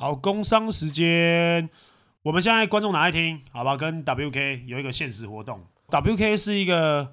[0.00, 1.68] 好，工商时间，
[2.22, 3.76] 我们现在观众拿来听，好吧？
[3.76, 5.66] 跟 WK 有一个限时活动。
[5.90, 7.12] WK 是一个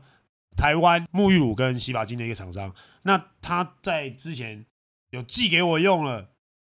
[0.56, 2.74] 台湾沐浴乳跟洗发精的一个厂商。
[3.02, 4.66] 那他在之前
[5.10, 6.30] 有寄给我用了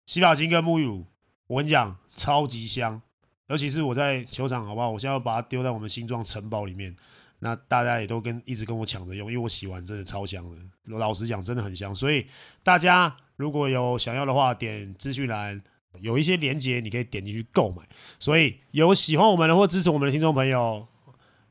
[0.06, 1.08] 洗发精跟沐浴乳，
[1.48, 3.02] 我跟你讲，超级香。
[3.48, 4.90] 尤其是我在球场，好不好？
[4.90, 6.96] 我现在要把它丢在我们新庄城堡里面。
[7.40, 10.98] 那大家也都跟一直跟我抢着用，因为我洗完真的超香的。
[10.98, 11.94] 老实讲，真的很香。
[11.94, 12.26] 所以
[12.64, 15.62] 大家如果有想要的话，点资讯栏。
[16.02, 17.88] 有一些连接，你可以点进去购买。
[18.20, 20.88] 所以有喜欢我们的或支持我们的听众朋友，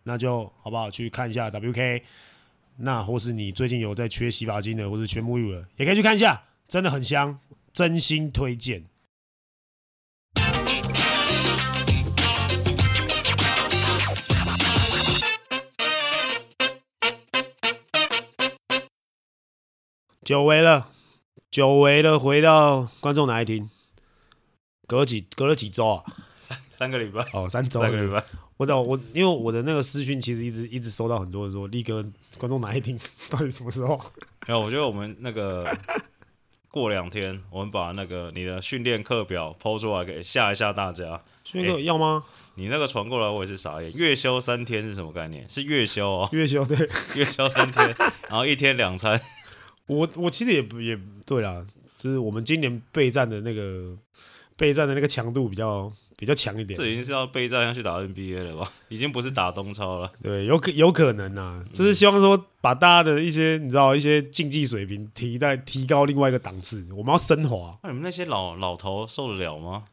[0.05, 2.03] 那就好不好去看一下 WK。
[2.79, 7.41] 那或是你最近有在缺洗发精的，或是缺沐浴的，也可以去看一下，真的很香，
[7.73, 8.85] 真心推荐。
[20.23, 20.91] 久违了，
[21.51, 23.71] 久违了，回到观众哪一厅？
[24.87, 26.05] 隔几隔了几周啊？
[26.39, 27.81] 三三个礼拜哦，三周。
[27.81, 28.25] 三个礼拜。
[28.57, 32.03] 我知道我，因为我的那个私讯其实一直一直收到很多人说，力哥
[32.39, 34.01] 观众哪一天 到底什么时候？
[34.47, 35.71] 没有，我觉得我们那个
[36.71, 41.21] 过两天，我们把那个你的训练课表抛出来，给吓一吓大家。
[41.45, 42.25] 训练课要吗？
[42.55, 43.93] 你那个传过来，我也是傻眼。
[43.93, 45.47] 月休三天是什么概念？
[45.51, 46.79] 是月休哦，月休对，
[47.17, 47.95] 月休三天，
[48.29, 49.21] 然后一天两餐。
[49.87, 51.63] 我我其实也不也对啦，
[51.99, 53.99] 就是我们今年备战的那个。
[54.57, 58.73] 备战的那个强度比较比较强一点，这已经是要备战要去打 NBA 了吧？
[58.89, 60.11] 已经不是打东超了。
[60.23, 67.79] 对，有可有可能啊，就是希望说把大家的一些你知道一些竞技水平提在提高另外一个档次，我们要升华。
[67.83, 69.85] 那你们那些老老头受得了吗？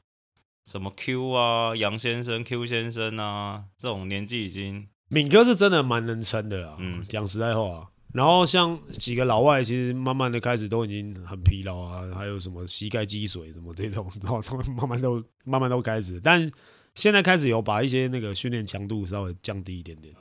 [0.66, 6.78] 什么 Q 啊，杨先生、Q 先生啊，这种年纪已经，敏哥是真的蛮能撑的啦。
[6.80, 7.90] 嗯，讲实在话。
[8.14, 16.20] 然后像几个老外，其实慢慢的开始都已经很疲劳啊，还有什么膝盖积水什么这种，然后都慢慢都慢慢都开始。
[16.24, 16.50] 但
[16.94, 20.14] 现在开始有把一些那个训练强度稍微降低一点点，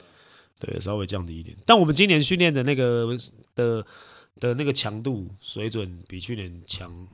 [0.59, 1.55] 对，稍微降低一点。
[1.67, 3.15] 但我们今年训练的那个
[3.55, 3.85] 的
[4.41, 7.07] 的那个强度水准比去年强，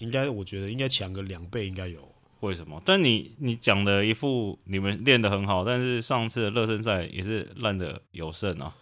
[0.00, 2.00] 应该我觉得应该强个两倍应该有。
[2.40, 2.82] 为什么？
[2.84, 8.74] 但你你讲的一副你们练得很好，但是上次的热身赛也是烂的有剩啊。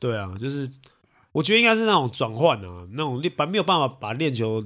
[0.00, 0.68] 对啊，就是
[1.32, 4.64] 我觉得应该是那种转换啊，那种练把没有办法把练球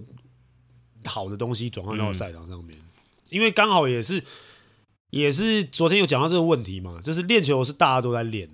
[1.04, 2.84] 好的东西转换到赛场上面，嗯、
[3.30, 4.22] 因为刚好也是
[5.10, 8.48] 也是昨天有讲到这个问题嘛，就是练球是大家都在练，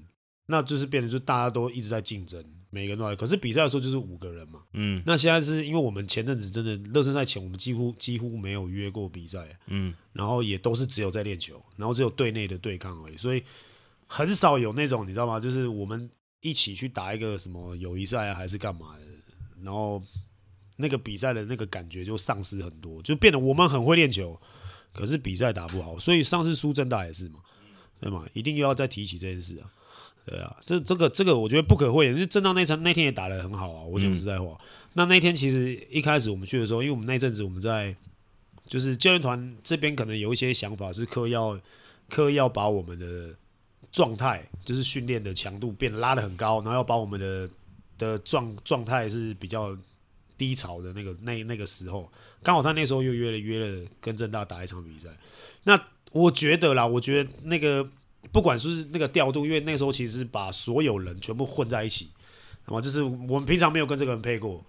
[0.46, 13.42] 那就是变得就是大家都一直在竞争，每个人都在，可是比赛的时候就是五个人嘛，嗯，那现在是因为我们前阵子真的热身赛前我们几乎几乎没有约过比赛，嗯，然后也都是只有在练球，然后只有队内的对抗而已，所以
[14.06, 15.38] 很少有那种你知道吗？
[15.38, 16.10] 就是我们。
[16.40, 19.04] 一起去打一个什么友谊赛，还是干嘛的？
[19.62, 20.02] 然后
[20.76, 24.40] 那个比赛的那个感觉就丧失很多，就变得我们很会练球，
[24.94, 25.98] 可是比赛打不好。
[25.98, 27.40] 所以上次输正大也是嘛，
[28.00, 28.26] 对嘛？
[28.32, 29.68] 一定又要再提起这件事啊，
[30.24, 33.82] 对啊，这这个这个我觉得不可讳言，因为政大那场那天也打得很好啊。
[33.82, 34.58] 我讲实在话，
[34.94, 37.94] 那那天其实一开始我们去的时候，因为我们那阵子我们在
[38.66, 41.60] 就是教练团这边可能有一些想法是刻意要
[42.08, 43.36] 刻意要把我们的。
[43.92, 47.48] 状态就是训练的强度变拉得很高，然后要把我们的
[47.98, 49.76] 的状状态是比较
[50.38, 52.10] 低潮的那个那那个时候，
[52.42, 55.08] 刚好他那时候又约了约了跟正大打一场比赛。
[55.64, 55.76] 那
[56.12, 57.86] 我觉得啦，我觉得那个
[58.30, 62.10] 不管是那个调度，因为那时候其实是把所有人全部混在一起，
[62.66, 64.64] 那么就是我们平常没有跟这个人配过，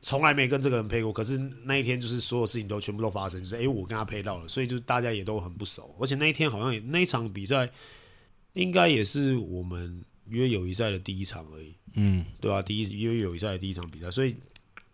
[0.00, 7.70] 从来没跟这个人配过，可是那一天就是所有事情都全部都发生，就是诶，我跟他配到了，所以就大家也都很不熟，而且那一天好像也那一场比赛。
[8.54, 12.62] 应该也是我们约友谊赛的第一场而已，嗯，对吧？
[12.62, 14.34] 第一约友谊赛的第一场比赛，所以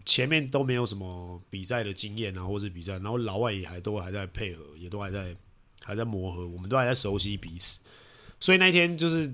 [0.05, 5.37] 前面都没有什么比赛的经验啊，或是比赛，然后老外也还都还在配合，也都还在
[5.85, 7.79] 还在磨合，我们都还在熟悉彼此。
[8.41, 9.31] 所以那一天就是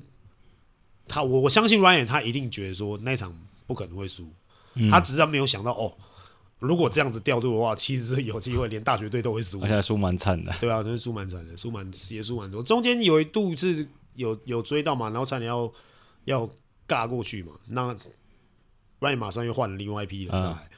[1.07, 3.33] 他，我我相信 Ryan 他一定觉得说那场
[3.67, 4.29] 不可能会输，
[4.75, 5.97] 嗯、他只是没有想到哦，
[6.59, 13.87] 如果这样子调度的话，其实是有机会连大学队都会输，而且输蛮惨的，对啊，真是输蛮惨的，输蛮也输蛮多，中间有一度是。
[14.17, 15.09] 有有追到嘛？
[15.11, 15.73] 然后差点要
[16.25, 16.49] 要
[16.89, 17.53] 尬过去嘛？
[17.69, 17.97] 那
[19.01, 20.69] Ryan 马上又换了另外一批人上来，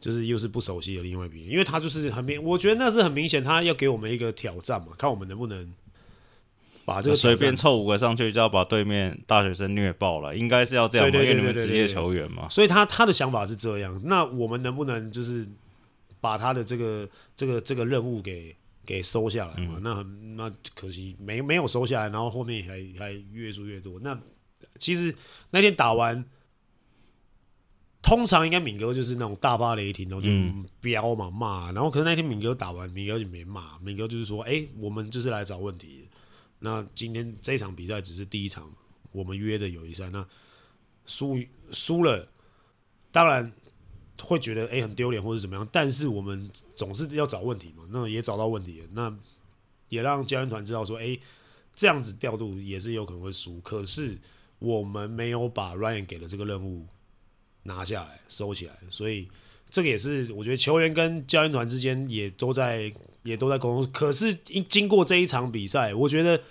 [0.00, 5.72] 就是又是不熟悉的另外一边，因为他就是很明，我觉得那是很明显，他要给我们一个挑战嘛，看我们能不能
[6.86, 15.46] 把这个随便凑五个上去就要把对面大学生虐爆了，应该是要这样嘛，对对对对对对，因为你们职业球员嘛，所以他他的想法是这样，那我们能不能就是
[16.20, 19.74] 把他的这个这个这个任务给给收下来嘛？
[19.76, 23.98] 嗯、那很那可惜没没有收下来，然后后面还还越输越多。
[24.00, 24.18] 那
[24.78, 25.14] 其实
[25.50, 26.24] 那天打完。
[28.02, 30.30] 通常应该敏哥就是那种大发雷霆，然后就
[30.80, 36.08] 飙嘛骂，然后可是那天敏哥打完，敏哥就没骂，敏哥就是说，哎、欸，我们就是来找问题。
[36.60, 38.72] 那今天这场比赛只是第一场，
[39.12, 40.26] 我们约的友谊赛，那
[41.04, 41.38] 输
[41.72, 42.26] 输了，
[43.12, 43.52] 当然
[44.22, 49.14] 会觉得哎、很丢脸或者怎么样，但是我们总是要找问题嘛，那也找到问题，那
[49.88, 51.18] 也让教练团知道说，哎、
[51.74, 54.18] 这样子调度也是有可能会输，可是
[54.58, 56.86] 我们没有把 Ryan 给的这个任务。
[57.64, 59.28] 拿下来，收起来，所以
[59.68, 62.90] 这个也是我觉得球员跟教练团之间也都在
[63.22, 63.92] 也都在沟通。
[63.92, 66.42] 可是经经过这一场比赛，我觉得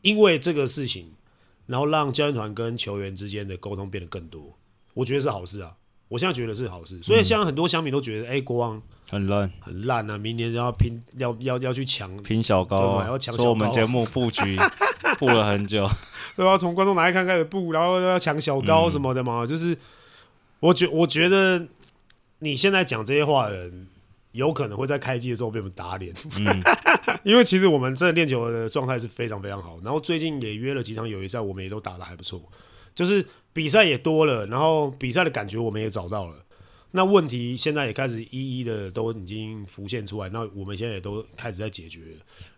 [0.00, 1.12] 因为这个事情，
[1.66, 4.58] 然后让教练团跟球员之间的沟通变得更多，
[4.94, 5.76] 我觉得是好事啊。
[6.12, 10.18] 我现在觉得是好事，所以现在很多乡民都觉得，哎、欸，国王很烂，很烂啊！
[10.18, 13.48] 明年要拼，要要要去抢拼小高啊，要抢小高。
[13.48, 14.58] 我们节目布局
[15.18, 15.88] 布了很久。
[16.36, 16.58] 对吧？
[16.58, 19.76] 从观众哪一看开始布，然后要抢小高什么的嘛，嗯、就是
[20.60, 21.66] 我觉我觉得
[22.40, 23.86] 你现在讲这些话的人，
[24.32, 26.62] 有可能会在开机的时候被我们打脸，嗯、
[27.24, 32.40] 因为其实我们这练球的状态是非常非常好，然后最近也约了几场友谊赛，我们也都打的还不错，
[32.94, 36.44] 就是比赛也多了，然后比赛的感觉我们也找到了，
[36.92, 42.00] 那问题现在也开始一一的都已经浮现出来，那我们现在也都开始在解决，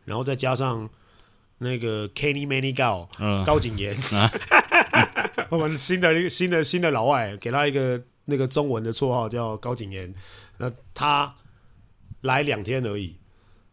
[0.05, 0.89] 然后再加上。
[1.59, 4.31] 那个 Kenny Manny Gao、嗯、高景言，啊、
[5.51, 10.13] 我们新的一个新的新的老外，给他一个那个中文的绰号叫高景言。
[10.59, 11.33] 那他
[12.23, 13.17] 来两天而已，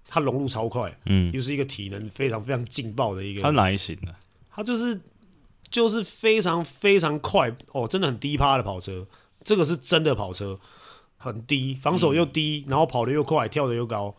[0.08, 3.42] 他融入超快，嗯，又是一个体能非常非常劲爆的一个。
[3.42, 4.16] 他哪一型的？
[4.52, 4.98] 他就是
[5.72, 9.08] 就是非常非常快哦，真的很低趴的跑车，
[9.44, 10.60] 这个是真的跑车，
[11.18, 14.14] 很低，防守又低，嗯、然后跑得又快，跳得又高。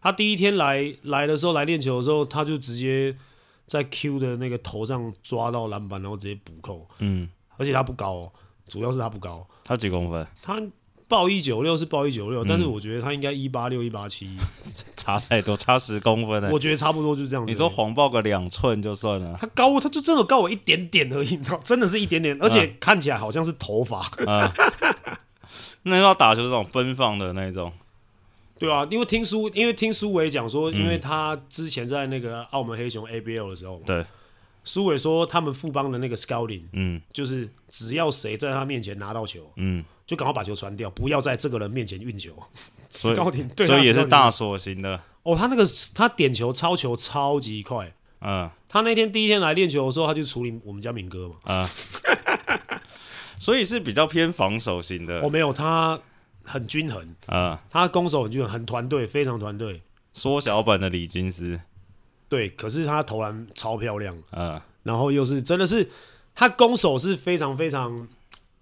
[0.00, 3.16] 他第一天来来的时候，来练球的时候，他就直接
[3.66, 6.86] 在 Q 的那个头上抓到篮板，然后直接补扣。
[6.98, 8.32] 嗯，而且他不高哦，
[8.66, 9.46] 主要是他不高。
[9.62, 10.26] 他几公分？
[10.42, 10.62] 他
[11.08, 14.36] 报一九六是报一九六，但是我觉得他应该一八六一八七，
[15.04, 16.50] 差太多，差十公分。
[16.50, 17.52] 我觉得差不多就是这样子。
[17.52, 19.36] 你说谎报个两寸就算了。
[19.38, 23.98] 他高，他就真的高我一点点而已，真的是一点点，而且看起来好像是头发。
[24.26, 24.50] 啊，
[25.84, 27.70] 那要打球这种奔放的那种。
[28.58, 34.02] 对啊，因为听苏，因为听苏伟讲说，因为他之前在那个澳门黑熊 ABL 的时候，对，
[34.64, 42.32] 苏伟说他们富邦的那个 scouting，嗯，就是只要谁在他面前拿到球，嗯，就赶快把球传掉，不要在这个人面前运球。
[42.90, 45.00] scouting 对，所以也是大锁型的。
[45.22, 45.64] 哦，他那个
[45.94, 51.70] 他点球超球超级快，嗯，他那天第一天来练球的时候，他就处理我们家敏哥嘛，啊，
[53.38, 55.20] 所以是比较偏防守型的。
[55.20, 56.00] 哦，没有他。
[56.46, 59.80] 很均衡啊，他攻守很均衡，很团队，非常团队。
[60.12, 61.58] 缩小版的李金斯，
[62.34, 65.88] 对，可是他投篮超漂亮嗯，然后又是真的是
[66.34, 68.08] 他攻守是非常非常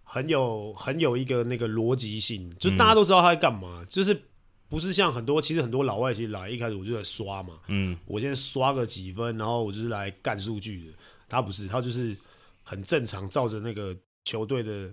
[0.04, 4.22] 很有很有一个那个逻辑性，就大家都知道他在干嘛，嗯、就是
[4.68, 10.92] 不是像很多其实很多老外其实来一开始我就在刷嘛，嗯，我现在刷个几分，然后我就是来干数据的，
[11.28, 12.16] 他不是，他就是
[12.62, 14.90] 很正常，照着那个球队的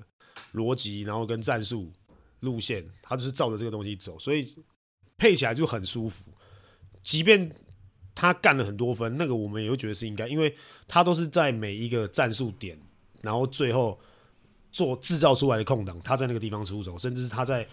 [0.54, 1.92] 逻辑，然后跟战术。
[2.42, 4.48] 路线，他就是照着这个东西走，所以
[5.18, 6.32] 配起来就很舒服。
[7.04, 7.52] 即便
[8.20, 10.54] 他干了很多分，那个我们也会觉得是应该，因为
[10.90, 12.78] 他都是在每一个战术点，
[13.22, 13.98] 然后最后
[14.74, 17.66] 做制造出来的空档，他在那个地方出手，甚至是他在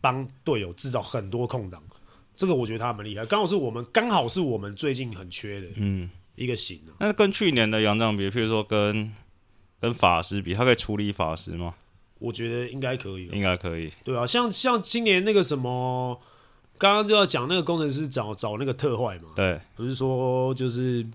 [0.00, 1.80] 帮队友制造很多空档。
[2.34, 6.80] 这个我觉得他蛮厉害，刚好是我们刚好是我们最近很缺的，嗯，一个型。
[6.98, 9.12] 那跟去年的杨将比，譬如说跟
[9.80, 11.76] 跟法师比，他可以处理法师吗？
[12.18, 16.20] 我觉得应该可以，应该可以，对啊，像像今年那个什么，
[16.78, 21.06] 刚刚就要讲那个工程师找找那个特坏嘛，对，不是说就是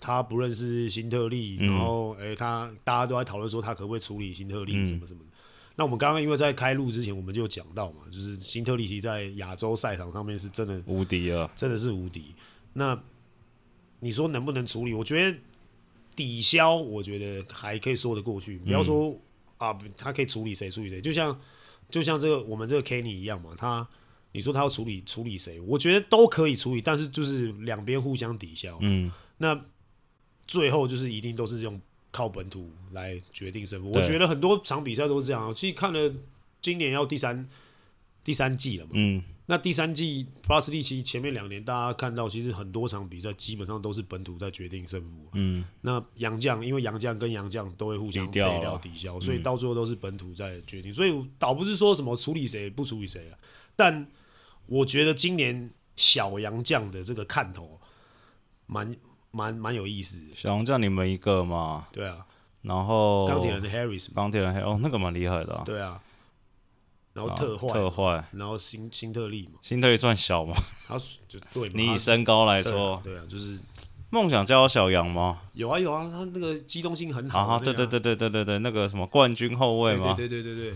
[0.00, 5.20] 他不认识新特利，嗯、然后哎、欸，他大家都在讨论说他可不可以处理新特利什么什么
[5.76, 12.34] 那我们刚刚因为在开录之前，我们就讲到嘛，就是新特利其实在亚洲赛场上面是真的无敌啊，真的是无敌。
[12.74, 13.00] 那
[14.00, 14.92] 你说能不能处理？
[14.94, 15.38] 我觉得
[16.14, 19.08] 抵消，我觉得还可以说得过去，不要说。
[19.08, 19.20] 嗯
[19.60, 21.38] 啊，他可以处理谁处理谁，就像
[21.90, 23.50] 就像这个我们这个 Kenny 一样嘛。
[23.58, 23.86] 他
[24.32, 28.78] 你说他要处理处理谁，我觉得都可以处理，但是就是两边互相抵消。
[28.80, 29.60] 嗯，那
[30.46, 33.90] 最后就是一定都是用靠本土来决定胜负。
[33.90, 35.54] 我觉得很多场比赛都是这样。
[35.54, 36.14] 其实看了
[36.60, 37.48] 今年要第三
[38.22, 53.38] 第三季了嘛，嗯，那第三季 Plus 利奇前面两年大家看到，其实很多场比赛基本上都是本土在决定胜负，嗯，那杨将因为杨将跟杨将都会互相备料抵消，所以到最后都是本土在决定，所以倒不是说什么处理谁不处理谁啊，
[53.74, 54.06] 但
[54.70, 57.78] 我觉得今年小杨将的这个看头
[58.66, 58.96] 蛮。
[59.32, 61.86] 蛮蛮有意思的，小红将你们一个嘛？
[61.92, 62.26] 对啊，
[62.62, 65.62] 然后钢铁人的 Harris，钢铁人哦，那个蛮厉害的啊。
[65.64, 66.02] 对啊，
[67.12, 70.56] 然后特坏，特坏，然后新新特利嘛，新特利算小吗？
[70.88, 70.98] 他
[71.28, 73.56] 就对，你以身高来说，对啊，就是
[74.10, 75.42] 梦想叫小杨吗？
[75.52, 80.74] 有啊有啊，他那个机动性很好啊，对对对对对对对，那个什么冠军后卫嘛，对对对对对。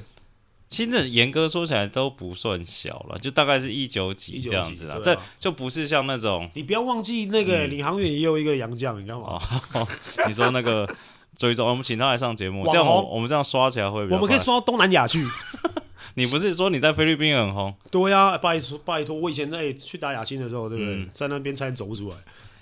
[0.70, 4.98] 新的严格说起来都不算小了，就大概是一九几这样子啦。
[5.04, 9.40] 这就不是像那种，你不要忘记那个领航员也有一个杨将，你知道吗？
[10.26, 10.88] 你说那个
[11.36, 15.24] 追踪，我们请他来上节目，这样我们这样刷起来会，我们可以刷到东南亚去。
[16.16, 17.74] 你不是说你在菲律宾很红？
[17.90, 21.08] 对呀，拜托拜托，我以前在去打亚青的时候，对不对？
[21.12, 22.16] 在那边差点走不出来。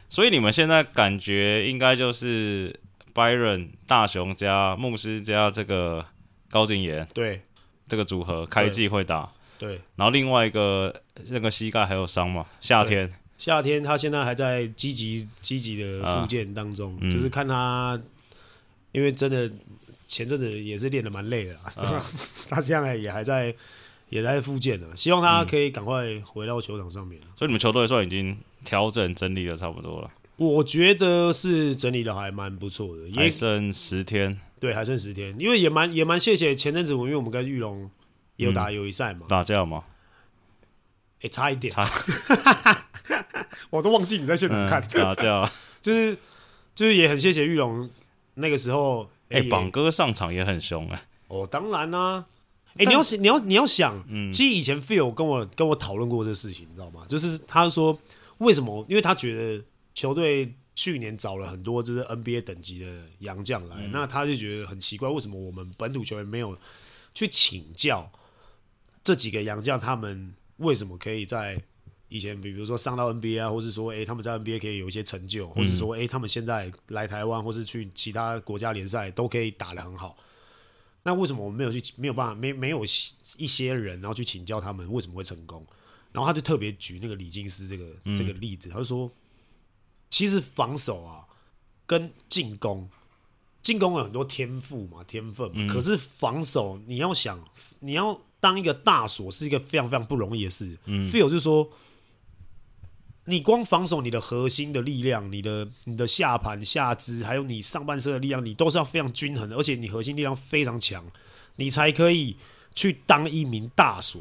[0.09, 2.79] 所以你们现在感觉应该就是
[3.15, 6.05] Byron 大雄加牧师加这个
[6.51, 7.43] 高景言，对。
[7.93, 18.01] 这个组合开季会打，对，对，然后另外一个那个膝盖还有伤嘛，夏天，夏天他现在还在积极积极的复健当中，啊嗯、就是看他，
[18.93, 19.51] 因为真的
[20.07, 22.03] 前阵子也是练的蛮累的，啊、
[22.49, 23.55] 他现在也还在
[24.09, 27.21] 也在复健呢，希望他可以赶快回到球场上面。
[27.37, 34.41] 所以你们球队算已经调整整理的差不多了，我觉得是整理的还蛮不错的，还剩十天。
[34.59, 37.91] 对，还剩十天，因为也蛮也蛮谢谢前阵子，因为我们跟玉龙
[38.37, 39.83] 也有打友谊赛嘛，打架吗？
[41.21, 41.85] 哎，差一点，差，
[43.71, 45.51] 我都忘记你在现场看打架，
[45.83, 46.17] 就是
[46.77, 47.91] 就是也很谢谢玉龙
[48.35, 52.25] 那个时候，哎，榜哥上场也很凶哎，哦，当然啦，
[52.77, 54.01] 哎，你要想你要你要想，
[54.33, 57.03] 其实以前 Phil 跟我跟我讨论过这个事情，你知道吗？
[57.09, 57.99] 就是他说
[58.39, 58.87] 为什么？
[58.89, 60.55] 因为他觉得球队。
[60.75, 62.87] 去年找了很多就是 NBA 等级的
[63.19, 66.57] 洋将来，嗯、那他就觉得很奇怪，为什么我们本土球员没有
[67.13, 68.11] 去请教
[69.05, 71.63] 这几个洋将，他们为什么可以在
[72.09, 80.17] 以前，比如说上到 NBA 啊，或是说，诶、欸，他们在 NBA 可以有一些成就，或是说，诶、欸，他们现在来台湾或是去其他国家联赛都可以打得很好，
[81.03, 82.83] 那为什么我们没有去，没有办法，没没有
[83.37, 85.65] 一些人然后去请教他们为什么会成功？
[86.13, 87.85] 然后他就特别举那个李金斯这个
[88.17, 89.13] 这个例子，他就说。
[90.13, 91.25] 其实防守啊，
[91.87, 92.87] 跟进攻，
[93.63, 95.73] 进攻有很多天赋嘛，天分嘛。
[95.73, 97.43] 可是防守，你要想，
[97.81, 100.77] 你要当一个大锁，是一个非常非常不容易的事。
[100.85, 101.67] 嗯，feel 就是说，
[103.25, 111.03] 你光防守你的核心的力量，你的你的下盘下肢，还有你上半身的力量，你都是要非常均衡的，而且你核心力量非常强，
[111.57, 112.37] 你才可以
[112.75, 114.21] 去当一名大锁。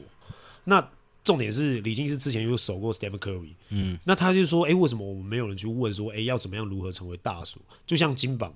[0.64, 0.90] 那
[1.24, 7.60] 重点是李金是之前有守过 Stephen Curry，嗯，那他就说，哎、欸，为什么我们没有人去问说，哎、欸，要怎么样如何成为大叔？
[7.86, 8.52] 就像金榜，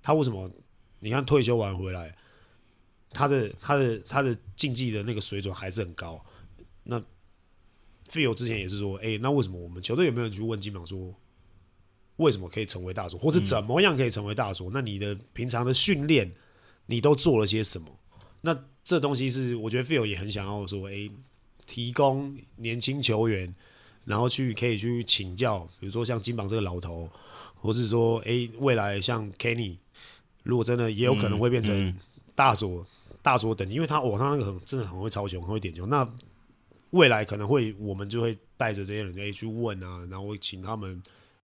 [0.00, 0.48] 他为什么？
[1.00, 2.16] 你看退休完回来，
[3.10, 6.24] 他的他的他的竞技的那个水准还是很高。
[6.84, 7.00] 那
[8.08, 11.12] Phil 之前也是说，哎、欸，那为什么我们球队有没有人去问金榜说，
[12.16, 14.70] 为什么可以成为大叔，或是怎么样可以成为大锁？
[14.72, 16.32] 那你的平常的训练，
[16.86, 17.98] 你都做了些什么？
[18.42, 21.10] 那这东西是我觉得 Phil 也很想要说，哎、欸。
[21.66, 23.54] 提供年轻球员，
[24.04, 27.08] 然后去可以去请教，比如说像金榜这个老头，
[27.56, 29.76] 或是说，诶、欸，未来像 Kenny，
[30.42, 31.96] 如果真的也有可能会变成
[32.34, 35.86] 大锁、嗯嗯、大锁等级，因为他哦，他那个很真的很会超球，很会点球。
[35.86, 36.06] 那
[36.90, 41.02] 未来可能会我们就会带着这些人哎去问啊，然后请他们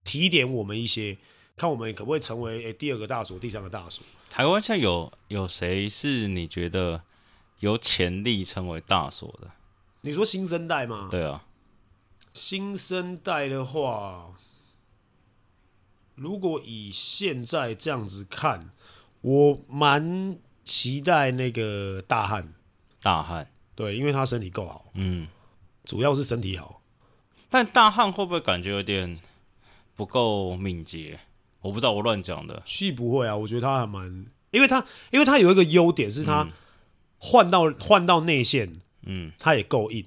[0.03, 1.17] 提点我们一些，
[1.57, 4.05] 看我们可不可以成为哎第二个大锁、第三个大锁。
[4.31, 7.03] 台湾现在有有谁是你觉得
[7.61, 9.51] 有潜力成为大锁的？
[10.09, 11.09] 你说新生代吗？
[11.11, 11.45] 对啊，
[12.33, 14.33] 新生代的话，
[16.15, 18.71] 如果以现在这样子看，
[19.21, 22.55] 我蛮期待那个大汉。
[23.03, 25.29] 大汉，对，因为他身体够好，嗯，
[25.85, 26.81] 主要是身体好。
[27.51, 29.21] 但大汉会不会感觉有点
[29.95, 31.21] 不够敏捷？
[31.61, 32.63] 我不知道，我乱讲的。
[32.65, 36.49] 是不会啊，我觉得他还蛮，因为他，因为他有一个优点是他
[37.19, 38.81] 换到换、嗯、到内线。
[39.03, 40.05] 嗯，他也够硬，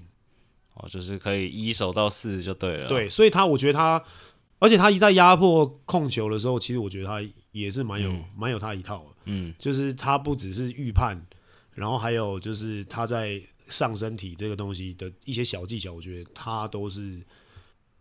[0.75, 2.87] 哦，就是可以一手到四就对了。
[2.87, 4.03] 对，所以他我觉得他，
[4.59, 7.21] 而且他一在压迫控球的时候，其实我觉得他
[7.51, 9.05] 也是蛮有蛮、嗯、有他一套的。
[9.25, 11.25] 嗯，就是他不只是预判，
[11.73, 17.19] 然后还有就是他在上身体这个东西的一些小技巧，我觉得他都是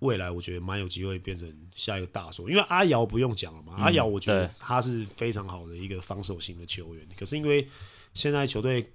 [0.00, 2.48] 未来我觉得蛮有机会变成下一个大手。
[2.48, 7.66] 因为阿瑶不用讲了嘛，嗯、阿瑶我觉得他是非常好的一个防守型的球员，可是因为
[8.12, 8.92] 现在球队。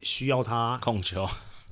[0.00, 1.28] 需要他控球。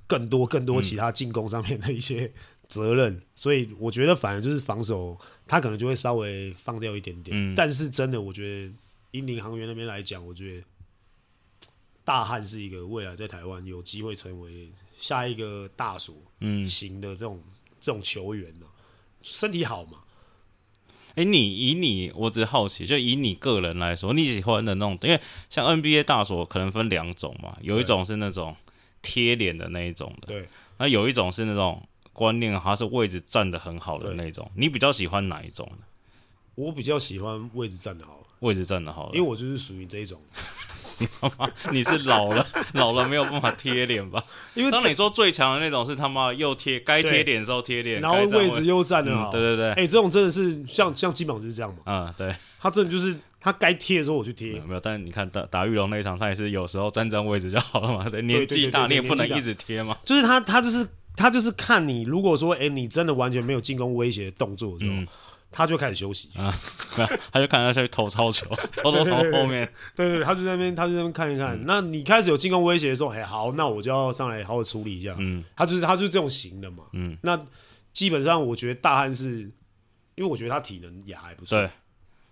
[0.08, 2.32] 更多更多其他进攻上面的一些
[2.68, 5.18] 责任，所以我觉得反而就是防守
[5.48, 7.36] 他可能就会稍微放掉一点点。
[7.36, 7.54] 嗯。
[7.56, 8.72] 但是真的，我觉得
[9.10, 10.64] 以领航员那边来讲，我觉得
[12.04, 17.42] 大汉是一个未来在台湾有机会成为下一个大所嗯，型的这种、
[17.80, 18.66] 这种球员呢、
[19.22, 20.04] 身体好嘛？
[21.16, 25.20] 哎、你以你，我只是好奇，就以你个人来说，你喜欢的那种，因为
[25.50, 28.54] 像 NBA 大锁可能分两种嘛，有一种是那种
[29.02, 31.82] 贴脸的那一种的，对，那有一种是那种
[32.12, 34.50] 观念，它是位置站得很好的那种。
[34.56, 35.84] 你比较喜欢哪一种呢？
[36.54, 40.20] 我比较喜欢位置站得好，位置站的好了，因为我就是属于这一种。
[41.72, 44.24] 你是老了， 老了没有办法贴脸吧？
[44.54, 51.80] 因为当你说最强的那种是他妈又贴，该贴脸的时候贴脸，然后位置又站的好，嗯，对对对，哎、这种真的是像像基本上就是这样嘛。
[51.84, 54.80] 嗯，对，他真的就是他该贴的时候我去贴，没有。
[54.80, 58.08] 但是你看打打玉龙那一场，他也是有时候站站位置就好了嘛。
[58.08, 59.98] 对， 年纪大，你也不能一直贴嘛。
[60.02, 65.06] 就是他他就是他就是看你，如果说哎、你真的完全没有进攻威胁的动作的时候，嗯
[65.50, 66.30] 他就开始休息。
[67.30, 71.58] 他就看他去投超球，偷偷从后面，对对对，他就在那边他就在那边看一看。
[71.66, 75.14] 那你开始有进攻威胁的时候，哎好，那我就要上来好好处理一下。
[75.18, 76.84] 嗯他就是他就是这种型的嘛。
[76.92, 77.38] 嗯，那
[77.92, 79.40] 基本上我觉得大汉是，
[80.14, 81.58] 因为我觉得他体能也还不错。
[81.58, 81.70] 对，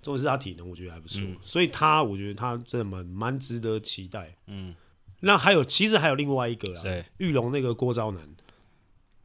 [0.02, 4.34] 重点是他体能我觉得还不错，嗯所以他我觉得他真的蛮蛮值得期待。
[4.46, 4.74] 嗯，
[5.20, 8.33] 那还有其实还有另外一个啊，玉龙那个郭昭男，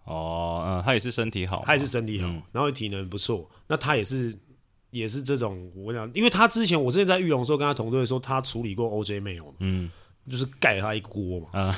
[0.09, 2.41] 哦，嗯，他也是身体好，他也是身体好，嗯。
[2.51, 4.35] 然后体能不错，那他也是
[4.91, 9.89] 也是这种我讲，因为他之前我之前在玉龙的时候跟他同队的时候，他处理过 OJ 没有，嗯。
[10.29, 11.73] 就是盖了他一锅嘛，嗯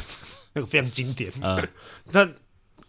[0.53, 1.31] 那个非常经典。
[1.41, 1.69] 嗯
[2.11, 2.29] 他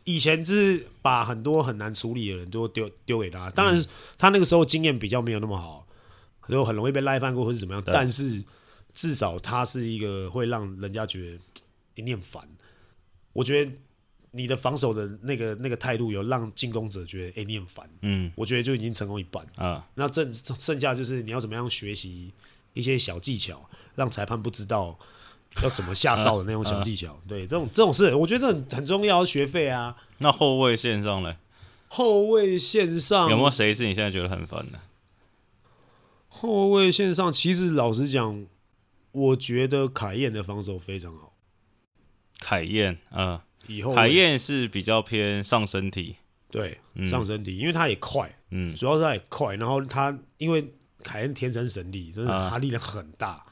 [0.03, 3.85] 以前就是把很多很难处理的人都丢丢给他，当然
[4.19, 5.87] 他那个时候经验比较没有那么好，
[6.49, 8.43] 就很容易被赖翻过或是怎么样，但是
[8.93, 11.39] 至少他是一个会让人家觉得
[11.95, 12.43] 一念烦。
[13.33, 13.71] 我觉得
[14.33, 19.47] 你的防守的那个那个态度有让进攻者觉得哎、欸、你很烦，嗯我觉得就已经成功一半。
[19.57, 22.33] 啊，那剩剩下就是你要怎么样学习
[22.73, 24.99] 一些小技巧，让裁判不知道
[25.63, 27.19] 要怎么下哨的那种小技巧。
[27.29, 29.97] 对，这种这种事，我觉得这很很重要，学费啊。
[30.19, 31.37] 那后卫线上呢，
[31.89, 34.81] 后卫线上有没有谁是你现在觉得很烦的？
[36.35, 38.47] 后卫线上，其实老实讲，
[39.13, 41.35] 我觉得凯燕的防守非常好。
[42.41, 46.17] 凯燕，嗯，以后凯燕是比较偏上身体，
[46.51, 47.07] 对嗯。
[47.07, 48.75] 上身体，因为他也快，嗯。
[48.75, 50.73] 主要是他也快，然后他因为
[51.03, 52.49] 凯燕天生神力，真的啊。
[52.51, 53.45] 他力量很大，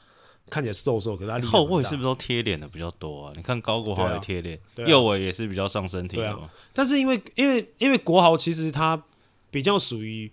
[0.49, 3.33] 看起来瘦瘦，可是他力量后卫是不是都贴脸的比较多啊？
[3.35, 6.49] 你看高国豪也贴脸，对啊右卫也是比较上身体对啊。
[6.73, 9.01] 但是因为因为因为国豪其实他
[9.49, 10.31] 比较属于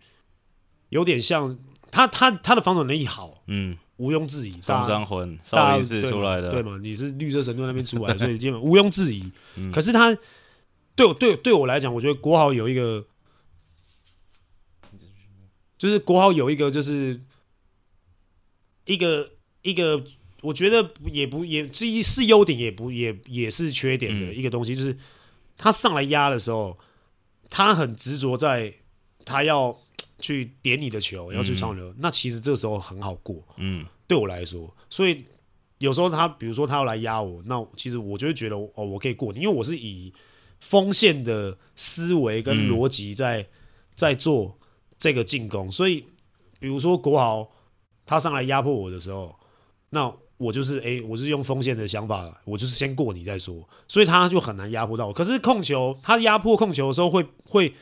[0.91, 1.57] 有点像
[1.91, 4.53] 他他他的防守能力好，嗯，毋庸置疑。
[4.53, 6.77] 中大家山魂少林寺出来的，对嘛？
[6.83, 9.31] 你是绿色神盾那边出来的， 所以基本毋庸置疑。
[9.57, 10.17] 嗯可是他
[10.97, 13.05] 对我对对我来讲，我觉得国豪有一个，
[15.77, 17.21] 就是国豪有一个，就是
[18.85, 19.31] 一个
[19.63, 20.03] 一个，
[20.43, 24.97] 我觉得也不也是是优点，也不也也是缺点的嗯一个东西，就是
[25.57, 26.79] 他上来压的时候，
[27.49, 28.75] 他很执着在
[29.25, 29.79] 他要
[30.19, 33.43] 去点你的球，要去传球，那其实这个时候很好过。
[33.57, 35.23] 嗯对我来说，所以
[35.77, 40.13] 有时候他比如说他要来压我，那其实我就会觉得哦，我可以过你，因为我是以
[40.59, 43.47] 锋线的思维跟逻辑在、
[43.95, 44.59] 在做
[44.97, 46.05] 这个进攻，所以
[46.59, 47.51] 比如说国豪
[48.07, 49.37] 他上来压迫我的时候，
[49.91, 55.13] 那我就是诶，我是用锋线的想法，我就是先过你再说，所以他就很难压迫到我。
[55.13, 57.75] 可是控球，他压迫控球的时候会会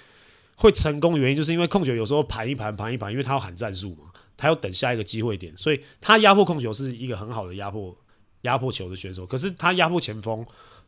[0.56, 4.10] 会成功的原因，就是因为控球有时候盘一盘盘一盘，因为他要喊战术嘛。
[4.38, 7.96] 他要等下一个机会点，所以他压迫控球是一个很好的压迫
[8.42, 9.24] 压迫球的选手。
[9.24, 10.44] 可是他压迫前锋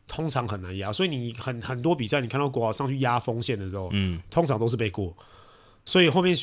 [0.07, 5.17] 通常很难压，所以你很很多比赛你看到国豪上去压锋线的时候，嗯通常都是被过。
[5.83, 6.35] 所以后面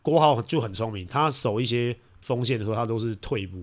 [0.00, 3.62] 国豪就很聪明，他守一些锋线的时候，他都是退步，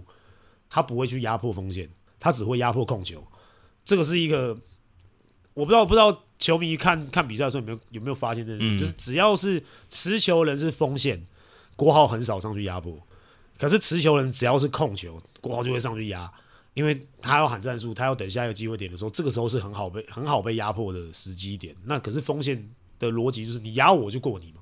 [0.69, 3.25] 他不会去压迫锋线，他只会压迫控球。
[3.83, 4.55] 这个是一个
[5.53, 11.23] 我不知道不知道球迷看看比赛的时候有没有有没有发现这件事，嗯就是只要是持球人是锋线。
[11.77, 12.95] 国豪很少上去压迫，
[13.57, 16.31] 可是持球人只要是控球，国豪就会上去压，
[16.75, 21.75] 因为他要喊战术，他要等下一个机会点的时候，这个时候是很好被很好被压迫的时机点。
[21.85, 24.61] 那可是锋线的逻辑就是你压我就过你嘛，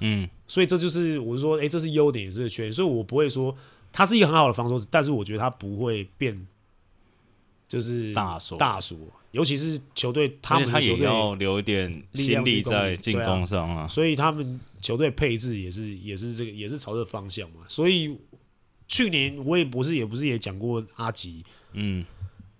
[0.00, 3.54] 嗯所以这就是我是说，诶，这是优点也是缺点，所以我不会说
[3.92, 6.48] 他是一个很好的防守，但是我觉得他不会变，
[7.68, 8.98] 就是大锁大锁，
[9.30, 13.86] 尤其是球队他们他也们球队要留一点心力在进攻上啊。
[13.86, 17.60] 所以他们球队配置也是也是这个也是朝这方向嘛。
[17.68, 18.18] 所以
[18.88, 22.02] 去年我也不是也不是也讲过阿吉，嗯，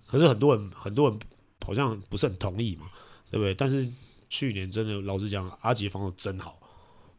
[0.06, 1.18] 可是很多人很多人
[1.64, 2.90] 好像不是很同意嘛，
[3.30, 3.54] 对不对？
[3.54, 3.90] 但是
[4.28, 6.60] 去年真的老实讲，阿吉防守真好。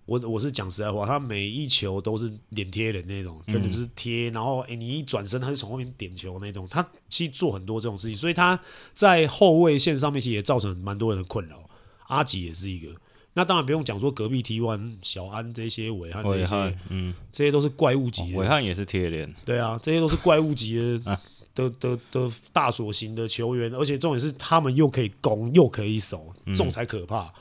[0.10, 4.32] 我我是讲实在话，他每一球都是脸贴人那种，真的就是贴。
[4.32, 6.67] 然后诶，你一转身，他就从后面点球那种。
[6.67, 8.60] 他其实做很多这种事情，所以他
[8.95, 11.69] 在后卫线上面其实也造成蛮多人的困扰。
[12.08, 12.89] 阿吉也是一个。
[13.34, 18.39] 那当然不用讲说隔壁 T1 小安这些韦汉这些，嗯，这些都是怪物级的。
[18.39, 19.32] 韦汉也是贴脸。
[19.45, 21.02] 对啊，这些都是怪物级的。
[21.12, 21.22] 啊
[21.56, 27.34] 的的的大锁型的球员，而且重点是他们又可以攻又可以守，这种才可怕。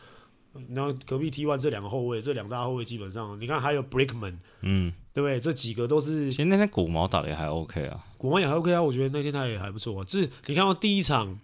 [0.70, 5.38] 然后隔壁 T1 这两个后卫，这两大后卫基本上，你看还有 Brickman，嗯，对不对？
[5.40, 6.30] 这几个都是。
[6.30, 10.04] 其实那天古毛打的也还 OK 啊，古毛也还 OK 啊，我觉得那天他也还不错啊。
[10.04, 11.38] 就是你看到第一场，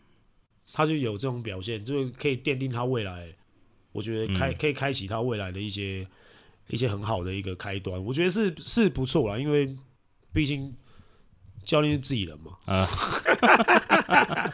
[0.72, 3.28] 他就有这种表现，就可以奠定他未来。
[3.92, 6.06] 我觉得开可以开启他未来的一些
[6.68, 9.76] 一些很好的一个开端，我觉得是是不错啦，因为
[10.32, 10.74] 毕竟。
[11.64, 12.58] 教练是自己人嘛？
[12.66, 12.86] 啊，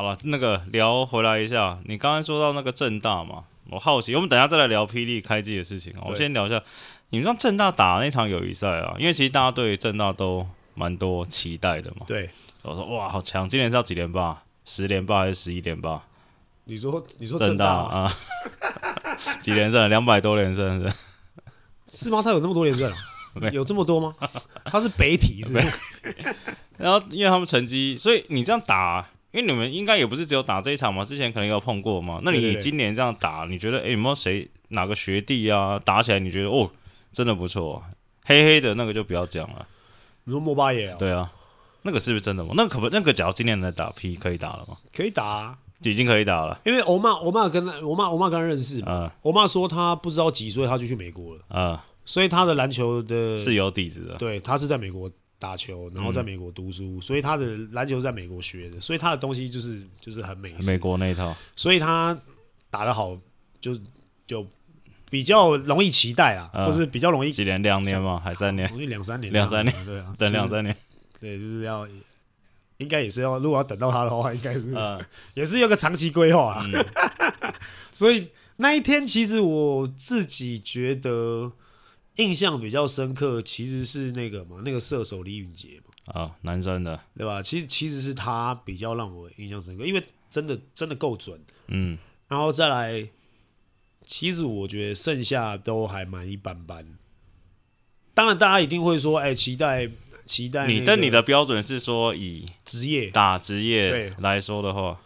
[0.00, 5.92] 好了，那个聊回来一下，你刚才说到那个正大嘛，我好奇，我们等一下再来聊霹雳开机的事情。
[6.02, 6.62] 我先聊一下，
[7.10, 12.06] 你们让正大打那场友谊赛啊，因为其实大家对正大都蛮多期待的嘛。
[12.06, 12.30] 对，
[12.62, 13.46] 我说哇，好强！
[13.46, 14.42] 今年是要几连霸？
[14.64, 16.02] 十连霸还是十一连霸？
[16.64, 18.10] 你说，你说正大，啊？
[19.42, 19.86] 几连胜？
[19.90, 20.96] 两百多连胜是？
[22.04, 22.22] 是吗？
[22.24, 22.90] 他有那么多连胜？
[23.52, 24.14] 有这么多吗？
[24.64, 25.68] 他是北体是不是？
[26.78, 32.20] 然后因为他们成绩，所以你这样打，因为你们应该也不是只有打这一场嘛，之前可能有碰过嘛。
[32.24, 36.70] 那你今年这样打，你觉得哎、欸、有没有谁哪个学弟啊打起来你觉得哦
[37.12, 37.82] 真的不错？
[38.24, 39.66] 黑黑的那个就不要讲了。
[40.24, 40.96] 你说莫巴野啊？
[40.98, 41.32] 对啊，
[41.82, 42.52] 那个是不是真的吗？
[42.56, 44.76] 那个可不，那个假如今年来打 P 可以打了吗？
[44.94, 46.60] 可以打、啊，已经可以打了。
[46.64, 51.72] 因为欧妈欧妈跟欧妈欧妈跟他认识嘛，欧、嗯、妈说他不知道几岁他就去美国了啊。
[51.72, 55.08] 嗯所以他的篮球的是有底子的，对，他是在美国
[55.40, 62.16] 打球，然后在美国读书，嗯、所以他的篮球是在美国学的，所以他的东西就是就是很美美国那一套，所以他
[62.68, 63.18] 打得好，
[63.58, 63.74] 就
[64.26, 64.46] 就
[65.10, 68.20] 比较容易期待啊，嗯、或是比较容易几年两年嘛？
[68.22, 68.68] 还三年？
[68.68, 70.76] 容易两三年，两三年，对啊， 等两三年，
[71.18, 71.88] 对，就是要
[72.76, 77.54] 应该也是要，如果要等到他的话，应该是、嗯、也是有个长期规划啊，嗯、
[77.94, 81.52] 所以那一天其实我自己觉得。
[82.16, 87.40] 印象比较深刻，其实是那个嘛，那个射手李允杰嘛，啊，男生的，对吧？
[87.40, 91.96] 其实其实是他比较让我印象深刻，因为真的真的够准，嗯，
[92.28, 93.08] 然后再来，
[94.04, 96.98] 其实我觉得剩下都还蛮一般般。
[98.12, 99.88] 当然，大家一定会说，哎、欸，期待
[100.26, 100.72] 期待、那个。
[100.72, 105.00] 你但你的标准是说以职业打职业来说的话。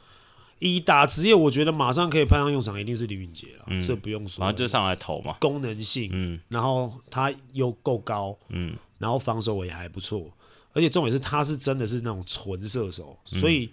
[0.64, 4.42] 以打职业，我觉得马上可以派上用场，一定是李允杰了，嗯、这不用说。
[4.42, 10.33] 然后就上来投嘛，功能性，嗯，然后他又够高，嗯，然后防守也还不错，
[10.72, 13.70] 而且重点是他是真的是那种纯射手，所以、嗯、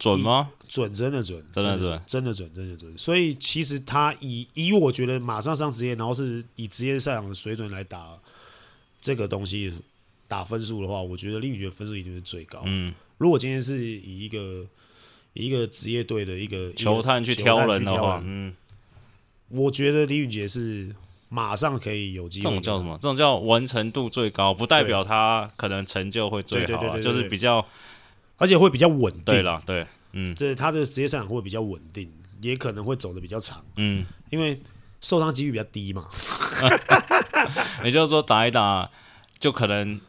[0.00, 0.50] 准吗？
[0.66, 2.98] 准，真的准，真的准，真的准，真的准。
[2.98, 8.18] 所以其实他以以我觉得马上上职业，然后是以职业赛场的水准来打
[9.00, 9.72] 这个东西
[10.26, 12.62] 打分数的话，我觉得李允杰分数一定是最高。
[12.66, 14.66] 嗯，如果今天是以一个。
[15.34, 18.54] 一个职业队的一个球探去挑人的话，嗯，
[19.48, 20.94] 我觉得李允杰是
[21.28, 22.44] 马上可以有机会。
[22.44, 22.94] 这种叫什么？
[23.00, 27.64] 这种叫完成度最高，不代表他可能成就会最好，啊，就是比较，
[28.36, 29.24] 而且会比较稳定。
[29.24, 32.10] 对了，对，嗯，这他的职业赛场会比较稳定，
[32.40, 34.60] 也可能会走的比较长，嗯，因为
[35.00, 36.08] 受伤几率比较低嘛。
[37.84, 38.90] 也就是说，打一打
[39.38, 40.00] 就可能。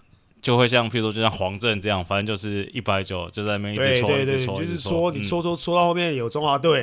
[0.41, 6.81] 就会像，譬如说，就像黄镇这样，反正就是一百九，就在那边一直搓，一直搓，就是搓，你搓搓搓到后面有中华队，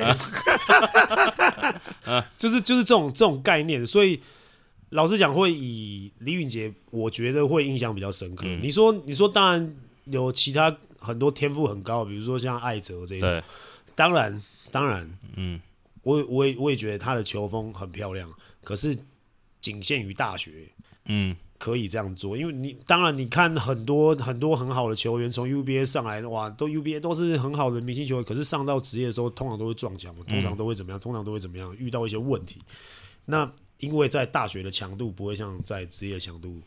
[2.37, 3.83] 就是就是这种这种概念。
[3.83, 4.21] 所以
[4.89, 8.45] 老实讲，会以李允杰，我觉得会印象比较深刻。
[8.45, 13.41] 嗯、你说，你说，当然有其他很多天赋很高，比如说像艾哲这一种，
[13.95, 14.39] 当然
[14.71, 15.59] 当然，嗯，
[16.03, 18.31] 我我也我也觉得他的球风很漂亮，
[18.63, 18.95] 可是
[19.59, 20.51] 仅限于大学，
[21.05, 21.35] 嗯。
[21.59, 30.99] 可以这样做，因为你当然你看很多很多很好的球员从 UBA 上来，哇，都 UBA 都是很好的明星球员，可是上到职业的时候，通常都会撞墙，通常都会怎么样？
[30.99, 31.75] 通常都会怎么样？
[31.77, 32.61] 遇到一些问题。
[33.25, 36.61] 那因为在大学的强度不会像在职业的强度，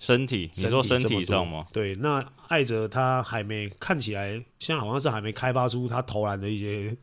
[0.00, 1.64] 身体，你说身体上吗？
[1.72, 6.96] 对，那艾哲他还没看起来，现在好像是还没开发出他投篮的一些，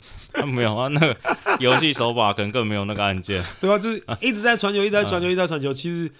[0.46, 1.17] 没有啊，那个
[1.60, 6.12] 游戏手法可能更没有那个按键， 对啊，就是一直在传球，一直在传球， 一直在传球，其实。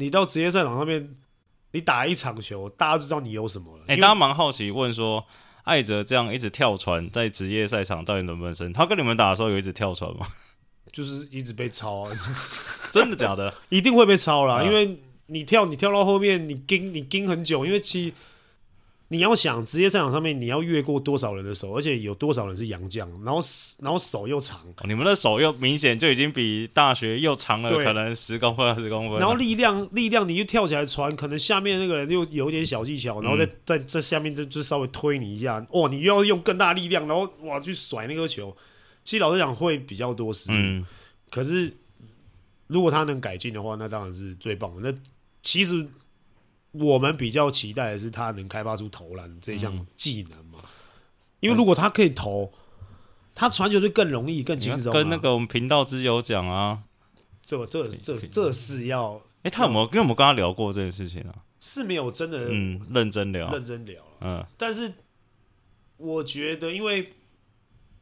[0.00, 1.14] 你到职业赛场上面，
[1.72, 3.84] 你打一场球，大家就知道你有什么了。
[3.86, 5.24] 哎、欸，大家蛮好奇问说，
[5.64, 8.72] 艾哲这样一直跳船，在职业赛场到底能不能升？
[8.72, 10.26] 他跟你们打的时候有一直跳船吗？
[10.90, 12.12] 就是一直被抄啊！
[12.90, 13.54] 真的假的？
[13.68, 18.14] 一定会被抄啦，嗯、因为你跳你跳到后面，你盯你盯很久，因为其实
[19.12, 23.40] 你要想职业赛场上面你要越过多少人的手，而且有多少人是洋将，然后
[23.80, 27.84] 然后手又长，哦、你们的手又明显就已经比大学又长了，对。
[27.84, 38.56] 可能十公分二十公分，然后力量力量你又跳起来传，可能下面那个人又有一点小技巧，然后再、嗯、在在下面就就稍微推你一下，哇，你又要用更大力量，然后哇去甩那个球，
[39.02, 40.86] 其实老实讲会比较多失误，嗯、
[41.30, 41.76] 可是
[42.68, 44.88] 如果他能改进的话，那当然是最棒的。
[44.88, 44.98] 那
[45.42, 45.84] 其实。
[46.72, 50.60] 我们比较期待的是他能开发出投篮这项技能嘛？
[51.40, 52.52] 因为如果他可以投，
[53.34, 54.92] 他传球就更容易、更轻松。
[54.92, 56.82] 跟那个我们频道之友讲啊，
[57.42, 61.34] 这这这这是要哎，他有没有跟我们跟他聊过这件事情啊？
[61.58, 64.00] 是没有真的嗯认真聊，认真聊。
[64.20, 64.92] 嗯，但是
[65.96, 67.14] 我觉得，因为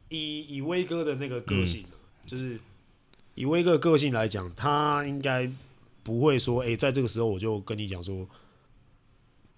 [0.09, 1.85] 以以威哥的那个个性，
[2.25, 2.59] 就是
[3.33, 5.49] 以威哥的个性来讲，他应该
[6.03, 8.27] 不会说哎，在这个时候我就跟你讲说。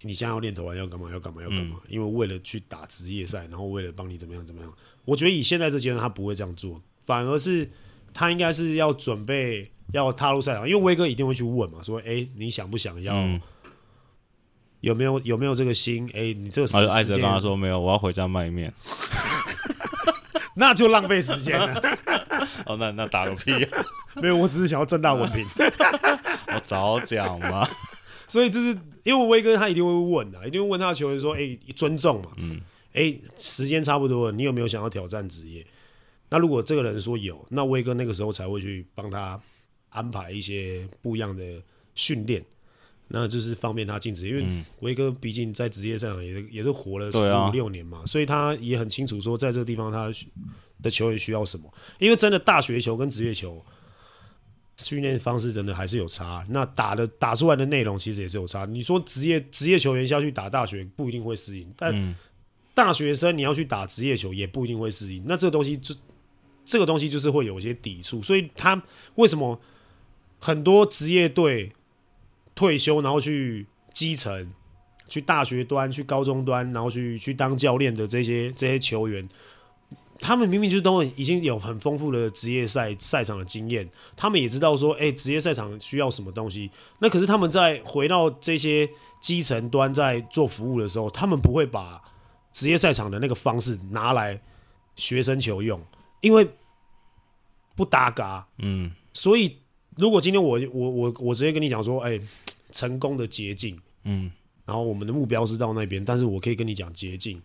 [0.02, 1.10] 你现在要练投篮要干嘛？
[1.10, 1.42] 要干嘛？
[1.42, 1.78] 要干嘛？
[1.88, 4.72] 因为为了去打职业赛，然后为了帮你怎么样怎么样？
[5.04, 7.70] 我觉得以现在这阶段，他不会这样做，反而是
[8.12, 13.14] 他应该是要准备要踏入赛场，因为威哥一定会去问嘛，说：“哎，你想不想要？
[14.80, 16.10] 有没有有没有这个心？
[16.12, 18.72] 哎，你这个时艾哲跟他说没有，我要回家卖面，
[20.56, 21.80] 那就浪费时间了。
[22.66, 23.52] 哦，那那打个屁！
[23.64, 23.84] 啊
[24.14, 25.46] 没有，我只是想要正大文凭。
[26.54, 27.68] 我早讲嘛。
[28.32, 32.58] 所以就是因为威哥他一定会问的，一定会问他的球员说：“哎，尊重嘛，嗯，
[32.94, 35.66] 哎，时间差不多了，你有没有想要挑战职业？”
[36.30, 39.38] 那如果这个人说有，那威哥那个时候才会去帮他
[39.90, 41.62] 安排一些不一样的
[41.94, 42.42] 训练，
[43.08, 44.40] 那就是方便他进职业。
[44.40, 50.10] 因为威哥毕竟在职业上也也是活了十五六年嘛，所以他也很清楚说在这个地方他
[50.80, 51.70] 的球员需要什么。
[51.98, 53.62] 因为真的大学球跟职业球。
[54.82, 58.64] 训练方式真的还是有差，那打的打出来的内容其实也是有差。
[58.66, 62.14] 你说职业职业球员下去打大学不一定会适应，但
[62.74, 65.22] 大学生你要去打职业球也不一定会适应。
[65.26, 65.94] 那这个东西就
[66.64, 68.82] 这个东西就是会有一些抵触，所以他
[69.14, 69.60] 为什么
[70.38, 71.72] 很多职业队
[72.54, 74.52] 退休然后去基层、
[75.08, 79.28] 去大学端、去高中端，然后去去当教练的这些这些球员。
[80.20, 86.70] 他们明明就是都已经有很丰富的职业赛赛场的经验，他们也知道说，哎，职业赛场需要什么东西。
[87.00, 88.88] 那可是他们在回到这些
[89.20, 92.00] 基层端在做服务的时候，他们不会把
[92.52, 94.40] 职业赛场的那个方式拿来
[94.94, 95.84] 学生球用，
[96.20, 96.46] 因为
[97.74, 98.46] 不搭嘎。
[98.58, 99.58] 嗯，所以
[99.96, 102.20] 如果今天我我我我直接跟你讲说，哎，
[102.70, 104.30] 成功的捷径，嗯，
[104.64, 107.42] 然后我们的目标是到那边，但是我可以跟你讲捷径，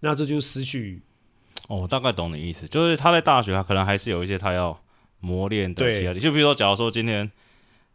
[0.00, 1.00] 那这就失去。
[1.68, 4.78] 哦，我大概懂你意思，就是他在大学，他可能还是有一些他要
[5.20, 7.30] 磨练的其他的，就比如说，假如说今天，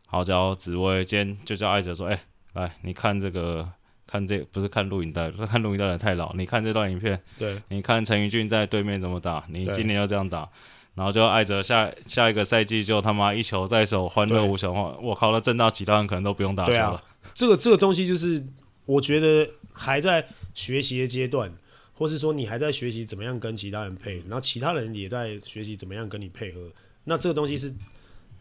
[0.06, 3.68] 好，假如紫薇今天就叫艾哲说，哎、欸，来，你看这个，
[4.06, 10.48] 看这不是看录影带，说看录影带的太老，你看这段影片，对，你看陈宇俊在对面怎么打，你今年要这样打，
[10.94, 16.92] 然后就艾哲下下一个赛季就他妈一球在手，欢乐无穷，我靠，那正到其他人可能都不用打球了。
[16.92, 18.46] 啊、这个这个东西就是
[18.86, 21.52] 我觉得还在学习的阶段。
[21.94, 26.72] 或是说你还在学习怎么样跟其他人配，然后其他人也在学习怎么样跟你配合。
[27.04, 27.74] 那这个东西是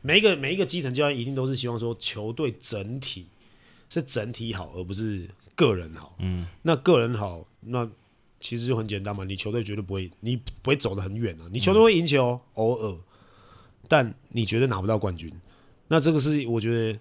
[0.00, 3.26] 每一个每一个基层教练一定都是希望说球队整体
[3.88, 6.16] 是整体好，而不是个人好。
[6.18, 7.88] 嗯，那个人好，那
[8.40, 9.24] 其实就很简单嘛。
[9.24, 11.48] 你球队绝对不会，你不会走得很远啊。
[11.52, 12.98] 你球队会赢球，偶尔，
[13.88, 15.32] 但你绝对拿不到冠军。
[15.88, 16.98] 那这个是我觉得。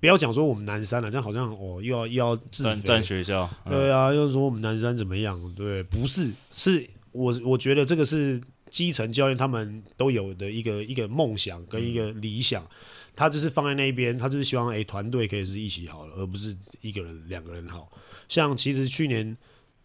[0.00, 5.38] 不要讲说我们南山了，这样好像哦又要又要自占学校，嗯、对啊，又说我们南山怎么样？
[5.54, 12.68] 对，不是，是我我觉得这个是基层教练他们都有的一个一个梦想跟一个理想，嗯、
[13.14, 17.92] 他就是放在那边，他就是希望哎团队可以是一起好了，而不是一个人两个人好。
[18.26, 19.36] 像其实去年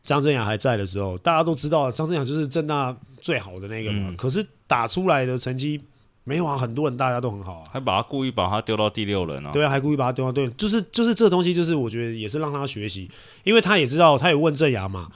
[0.03, 5.81] 张镇阳还在的时候，大家都知道张镇阳就是正大最好的那个嘛，嗯、可是打出来的成绩。
[6.27, 9.51] 没有啊，很多人大家都很好啊，还把他故意把他丢到第六人啊。
[9.51, 13.09] 对啊，还故意把他丢到对，就是就是这个东西，就是我觉得也是让他学习，
[13.43, 15.11] 因为他也知道，他也问郑雅嘛，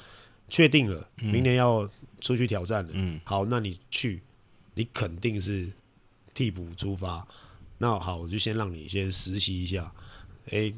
[0.47, 1.89] 确定了明年要
[2.21, 2.91] 出去挑战了。
[2.93, 4.21] 嗯，好，那你去，
[4.75, 5.67] 你肯定是
[6.33, 7.25] 替补出发。
[7.79, 9.91] 那好，我就先让你先实习一下，
[10.51, 10.71] 哎，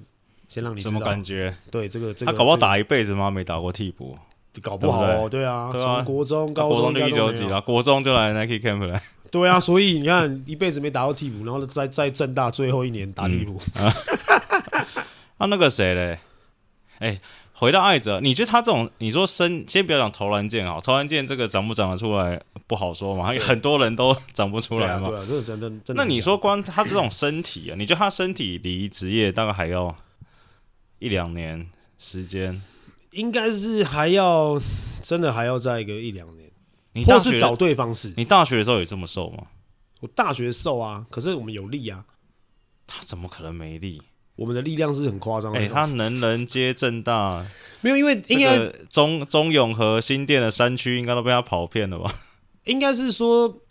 [0.47, 1.53] 先让你什么感觉？
[1.69, 3.29] 对，这个这个他搞不好打一辈子吗？
[3.29, 4.17] 没打过替补，
[4.61, 5.27] 搞不好哦。
[5.27, 9.01] 对啊，从国中、高中就一九几了，国中就来 Nike Camp 来。
[9.31, 13.59] 对啊，所以你看，一辈子没打到替补，然后在在正大最后一年打替补。
[13.75, 13.95] 嗯、啊，
[15.39, 16.19] 啊，那个谁嘞？
[16.99, 17.17] 哎，
[17.53, 25.07] 回到艾泽，你觉得他这种，你说身，先不要讲投篮键哈，投篮键这个长不长得出来不好说嘛，很多人都长不出来嘛。
[25.07, 25.93] 对啊，对啊，真的真的。
[25.95, 29.95] 那你说光他这种身体啊，你觉得他身体离职业大概还要
[30.99, 32.61] 一两年时间？
[33.11, 34.61] 应该是还要
[35.03, 36.40] 真的还要再一个一两年，
[36.93, 38.13] 你或是找对方式。
[38.17, 39.47] 你大学的时候也这么瘦吗？
[40.01, 42.05] 我大学瘦啊，可是我们有力啊。
[42.87, 44.01] 他怎么可能没力？
[44.35, 45.59] 我们的力量是很夸张的。
[45.59, 47.45] 哎、欸，他能人皆正大，
[47.81, 52.11] 没有，因为应该中中永和新店的山区应该都被他跑遍了吧？
[52.65, 53.61] 应该是说，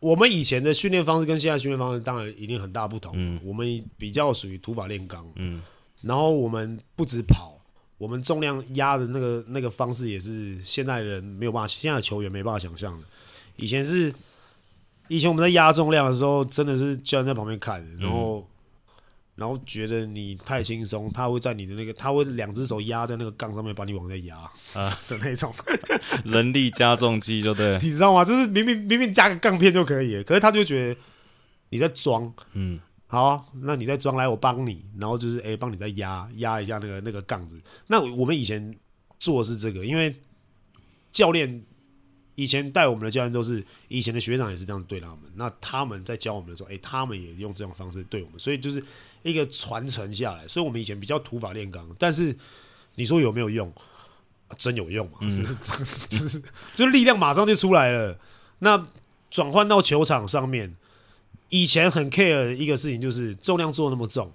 [0.00, 3.12] 我们以前的训练方式跟现在训练方式当然一定很大不同。
[3.14, 5.30] 嗯，我们比较属于土法炼钢。
[5.36, 5.60] 嗯，
[6.02, 7.57] 然后我们不止跑，
[7.98, 13.06] 我们重量压的那个那个方式也是现代人没有办法，现在的球员没办法想象的。
[13.56, 14.12] 以前是。
[15.10, 18.46] 以前我们在压重量的时候，真的是教练在旁边看，然后，
[19.36, 24.36] 然后觉得你太轻松，他会在你的那个，他会两只手压在那个杠上面，把你往下压
[24.74, 25.50] 啊的那种，
[26.30, 28.22] 人力加重机就对了， 你知道吗？
[28.22, 31.00] 就是明明明明加个杠片就可以，可是他就觉得
[31.70, 37.60] 你在装，嗯，好啊，那你再装，来我帮你，然后就是哎，帮你再压压一下那个那个杠子。
[37.88, 38.78] 那我们以前
[39.18, 40.14] 做的是这个，因为
[41.10, 41.64] 教练。
[42.40, 45.18] 以前带我们的教练都是以前的学长，也是这样对他们。
[45.34, 48.80] 那他们在教我们的时候，哎、欸，他们也用这种方式对我们，所以就是
[49.24, 50.46] 一个传承下来。
[50.46, 52.32] 所以我们以前比较土法炼钢，但是
[52.94, 53.68] 你说有没有用？
[54.46, 55.18] 啊、真有用嘛？
[55.20, 55.54] 就是
[56.08, 56.40] 就是
[56.76, 58.16] 就力量马上就出来了。
[58.60, 58.86] 那
[59.28, 60.76] 转换到球场上面，
[61.50, 64.32] 以前很 care 的一个事情就是重量做那么重。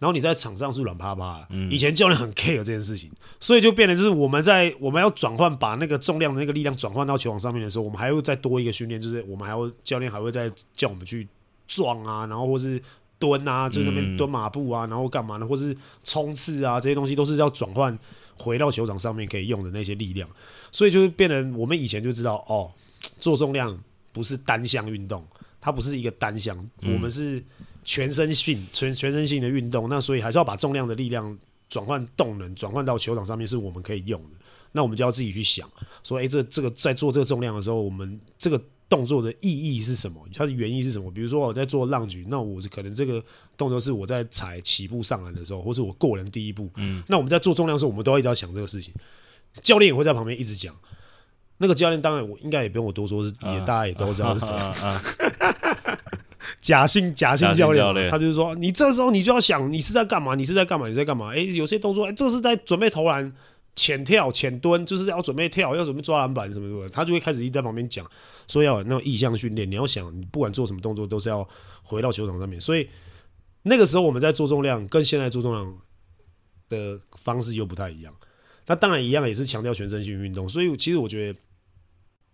[0.00, 11.26] 然后你在场上是软趴趴，以前教练很 care 这件事情，所以就变得就是我们在我们要转换把那个重量的那个力量转换到球场上面的时候，我们还会再多一个训练，就是我们还会教练还会再叫我们去
[11.66, 12.80] 撞啊，然后或是
[13.18, 15.44] 蹲啊，就那边蹲马步啊，然后干嘛呢？
[15.44, 17.98] 或是冲刺啊，这些东西都是要转换
[18.38, 20.28] 回到球场上面可以用的那些力量，
[20.70, 22.70] 所以就是变得我们以前就知道哦，
[23.18, 23.76] 做重量
[24.12, 25.26] 不是单项运动，
[25.60, 27.44] 它不是一个单项，我们是。
[27.84, 31.38] 全身性全全身性的运动，那所以还是要把重量的力量
[31.70, 34.30] 转换动能，转换到球场上面是我们可以用的。
[34.72, 35.66] 那我们就要自己去想，
[36.04, 40.22] 说，诶，这这个在做这个重量的时候，我们这个动作的意义是什么？
[40.34, 41.10] 它的原因是什么？
[41.10, 43.24] 比如说我在做浪举，那我可能这个
[43.56, 46.68] 动作是我在踩起步上篮的时候，或是我过人第一步。
[46.74, 48.92] 嗯，那我们在做重量的时候，我们都要一直要想这个事情。
[49.62, 50.76] 教练也会在旁边一直讲。
[51.56, 54.54] 那个教练当然我应该也不用我多说，是也大家也都知道是谁。
[56.60, 60.34] 假性假性教练，他就是说，你这时候你就要想，你是在干嘛？
[60.34, 60.86] 你是在干嘛？
[60.88, 61.28] 你在干嘛？
[61.30, 63.32] 诶、欸，有些动作，诶、欸，这是在准备投篮、
[63.74, 66.88] 浅跳、浅蹲，就是要准备跳，要准备抓篮板什么什么。
[66.88, 68.06] 他就会开始一直在旁边讲，
[68.46, 69.70] 说要有那种意向训练。
[69.70, 71.46] 你要想，你不管做什么动作，都是要
[71.82, 72.60] 回到球场上面。
[72.60, 72.88] 所以
[73.62, 75.78] 那个时候我们在做重量，跟现在做重量
[76.68, 78.14] 的方式又不太一样。
[78.66, 80.48] 那当然一样，也是强调全身性运动。
[80.48, 81.38] 所以其实我觉得。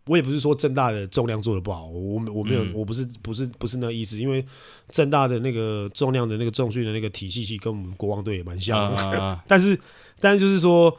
[0.06, 4.44] 我也不是说正大的重量做的不好，我我没有，我不是不是不是那个意思，因为
[4.90, 9.80] 正大的那个重量的那个重训的那个体系系跟我们国王队也蛮像的， 但是
[10.20, 10.94] 但是就是说，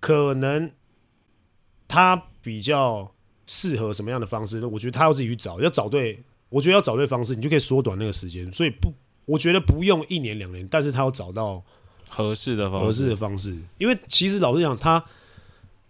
[0.00, 0.70] 可能
[1.86, 3.12] 他比较
[3.46, 4.68] 适合什么样的方式呢？
[4.68, 6.18] 我觉得他要自己去找，要找对，
[6.48, 8.94] 我觉得要找对方式，你就可以缩短那个时间，所以不，
[9.26, 11.62] 我觉得不用一年两年，但是他要找到
[12.08, 15.04] 合适的方合适的方式，因为其实老实讲，他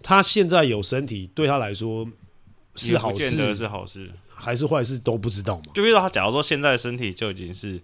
[0.03, 2.09] 他现在有身体，对他来说。
[2.75, 5.65] 是好事，是好事还是坏事都不知道嘛？
[5.75, 7.81] 就比如说他，假如说现在的身体就已经是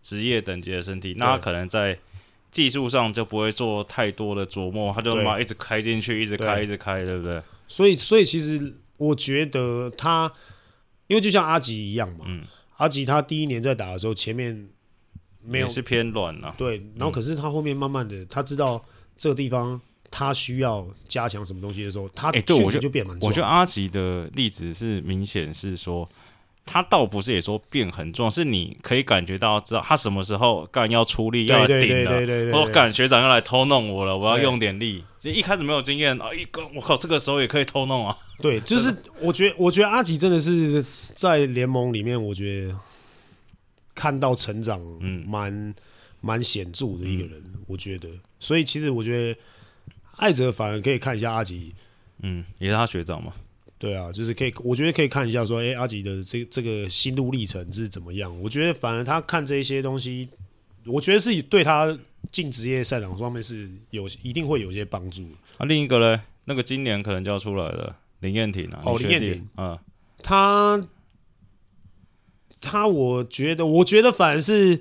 [0.00, 1.98] 职业等级的身体，那他可能在
[2.50, 7.40] 技术上就不会做太多的琢磨，他就嘛一直开进去，一直开，一直开，对不对？
[7.68, 10.30] 所以，所以其实我觉得他，
[11.06, 12.44] 因为就像阿吉一样嘛，嗯，
[12.76, 14.68] 阿吉他第一年在打的时候，前面
[15.40, 18.84] 没有是偏软啊，对，然后可是他后面慢慢的，他知道
[19.16, 19.80] 这个地方。
[20.12, 23.26] 他需要加强什么东西的时候，他哎，对我就变蛮重。
[23.26, 26.06] 我觉得阿吉的例子是明显是说，
[26.66, 35.02] 他倒不是也说变很重，是你可以感觉到知道他什么时候干要出力要顶了，我干学长要来偷弄我了，我要用点力。
[35.18, 38.14] 其实一开始没有经验啊，一个我靠，这个时候也可以偷弄啊。
[38.42, 42.74] 对，就是我觉得，我觉得阿吉真的是在联盟里面，我觉得
[43.94, 45.74] 看到成长，嗯，蛮
[46.20, 48.08] 蛮显著的一个人，我觉得。
[48.38, 49.40] 所以其实我觉得。
[50.16, 51.74] 艾泽反而可以看一下阿吉，
[52.22, 53.32] 嗯，也是他学长嘛。
[53.78, 58.40] 对啊，就是可以，我觉得可以看一下说，哎、欸，阿吉的这这个心路历程是怎么样？
[58.40, 60.28] 我觉得反而他看这些东西，
[60.86, 61.98] 我觉得是对他
[62.30, 65.26] 进职业赛场方面是有一定会有一些帮助。
[65.58, 69.76] 啊，另一个呢，那个今年可能就要出来了，林彦廷啊，哦，林彦廷，嗯，
[70.22, 70.80] 他
[72.60, 74.80] 他，我觉得，我觉得反而是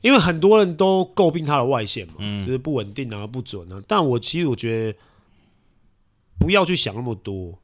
[0.00, 3.82] 因为很多人都诟病他的外线嘛，嗯就是不稳定啊、不准啊。
[3.88, 4.98] 但我其实我觉得
[6.38, 7.58] 不要去想那么多，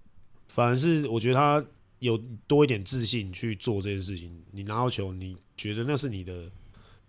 [0.49, 1.65] 反而是我觉得他
[2.01, 4.43] 有多一点自信去做这件事情。
[4.51, 6.51] 你拿到球，你觉得那是你的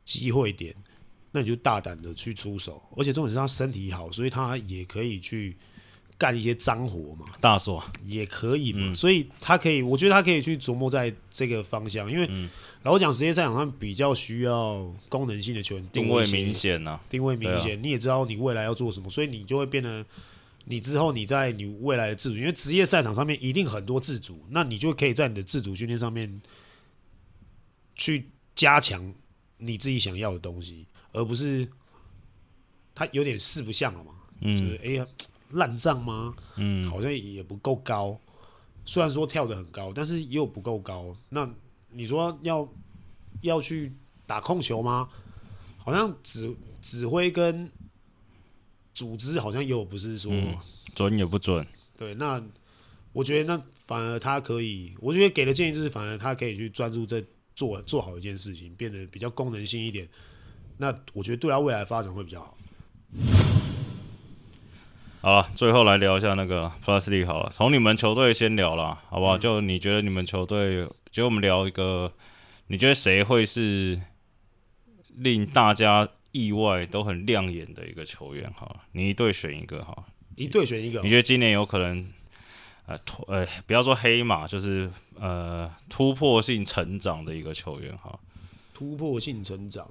[0.06, 0.76] 机会点，
[1.32, 2.82] 那你就大胆的去出手。
[2.96, 5.58] 而且重点是他身体好，所以他也可以去
[6.18, 7.26] 干一些脏活嘛。
[7.40, 8.96] 大锁，也可以嘛，嗯。
[8.96, 12.50] 所以他可以，我觉得他可以去琢磨在这个方向，因为嗯。
[12.84, 20.06] 老实讲，职业赛场上比较需要功能性的球员，定位明，显呐、啊，定位明对显，你也知道你未来要做什么，所以你就会变得，
[20.66, 26.42] 你之后你在你未来的自主，因为职业赛场上面一定很多自主，那你就可以在你的自主训练上面
[27.96, 29.14] 去加强
[29.60, 31.66] 你自己想要的东西，而不是
[32.94, 34.12] 他有点四不像了嘛，
[34.42, 35.08] 就是嗯哎呀
[35.54, 36.36] 烂账吗？
[36.58, 38.20] 嗯，好像也不够高。
[38.86, 41.16] 虽然说跳得很高，但是也有不够高。
[41.30, 41.50] 那
[41.90, 42.68] 你说要
[43.42, 43.94] 要去
[44.26, 45.08] 打控球吗？
[45.78, 47.70] 好像指指挥跟
[48.94, 50.56] 组织好像也有不是说、嗯
[50.96, 51.66] 准也不准，
[51.98, 52.14] 对。
[52.16, 52.40] 那
[53.14, 57.24] 我觉得那反而他可以，我觉得给的建议就是，反而他可以去专注在
[57.56, 60.08] 做做好一件事情，变得比较功能性一点。
[60.78, 62.58] 那我觉得对他未来发展会比较好。
[65.24, 69.38] 好了，最后来聊一下那个 Plus League 好了，从你们球队先聊了，好不好？
[69.38, 72.12] 就你觉得你们球队，就我们聊一个，
[72.68, 74.02] 你觉得谁会是
[75.16, 78.52] 令大家意外都很亮眼的一个球员？
[78.58, 80.04] 好了，你一队选一个哈，
[80.36, 82.06] 一队选一个哦，你觉得今年有可能，
[82.86, 88.20] 呃突呃，不要说黑马，就是呃突破性成长的一个球员哈？
[88.74, 89.90] 突破性成长。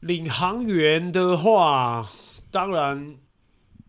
[0.00, 2.06] 领航员的话，
[2.50, 3.14] 当然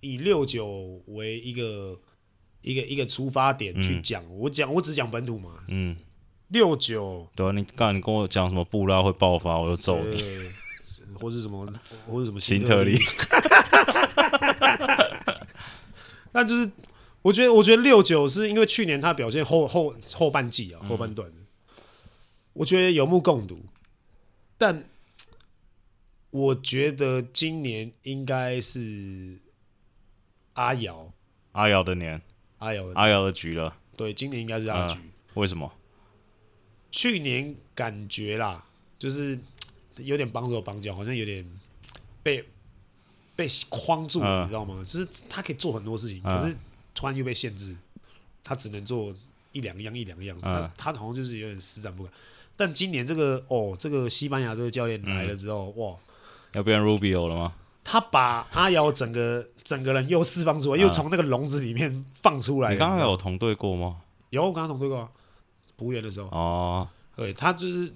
[0.01, 1.99] 以六九为一个
[2.61, 4.23] 一个一个出发点去讲。
[4.37, 5.95] 我讲我只讲本土嘛，嗯，
[6.49, 10.21] 六九对啊，你刚才你跟我讲什么布拉会爆发，我就揍你。
[10.21, 10.27] 呃，
[11.19, 11.67] 或是什么
[12.07, 12.97] 或是什么新特利，
[16.31, 16.71] 那就是
[17.21, 21.29] 我觉得我觉得六九是因为去年他表现后后后半季啊后半段，
[22.53, 23.59] 我觉得有目共睹，
[24.57, 24.85] 但
[26.29, 29.40] 我觉得今年应该是
[30.53, 31.11] 阿瑶
[31.53, 32.21] 阿瑶的年，
[32.59, 34.99] 阿瑶的阿瑶的局了，对，今年应该是阿局。
[35.35, 35.71] 为什么？
[36.91, 38.65] 去年感觉啦，
[38.99, 39.39] 就是
[39.97, 41.45] 有点帮手帮脚，好像有点
[42.21, 42.43] 被
[43.35, 44.83] 被框住你知道吗？
[44.85, 46.55] 就是他可以做很多事情，嗯可是
[46.93, 47.75] 突然又被限制，
[48.43, 49.15] 他只能做
[49.53, 52.11] 一两样一两样，他嗯他好像就是有点施展不开。
[52.57, 55.95] 但今年这个哦，这个西班牙这个教练来了之后，哇！
[56.51, 57.55] 要变 Rubio 了吗？
[57.83, 62.71] 他把阿瑶整个整个人又释放出来，又从那个笼子里面放出来。
[62.71, 64.01] 嗯你刚刚有同队过吗？
[64.29, 65.11] 有我刚刚同队过啊，
[65.75, 67.93] 补员的时候，哦，对他就是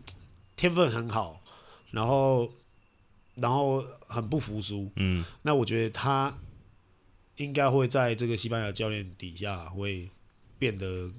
[0.55, 1.39] 天分很好，
[1.91, 2.49] 然后
[3.36, 4.91] 然后很不服输。
[4.95, 6.36] 嗯，那我觉得他
[7.38, 10.09] 应该会在这个西班牙教练底下会
[10.57, 11.09] 变得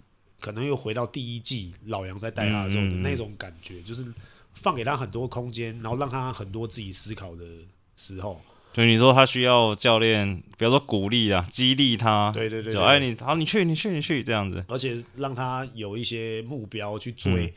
[0.41, 4.05] 可能又回到第一季老杨在带他的时候的那种感觉，就是
[4.53, 7.45] 放给他很多空间，然后让他很多自己思考的
[7.97, 8.41] 时候。
[8.77, 17.53] 就你说他需要教练，比如说鼓励啊，激励他，对对对对就哎你好，你去你去你去这样子，而且让他有一些目标去追，嗯。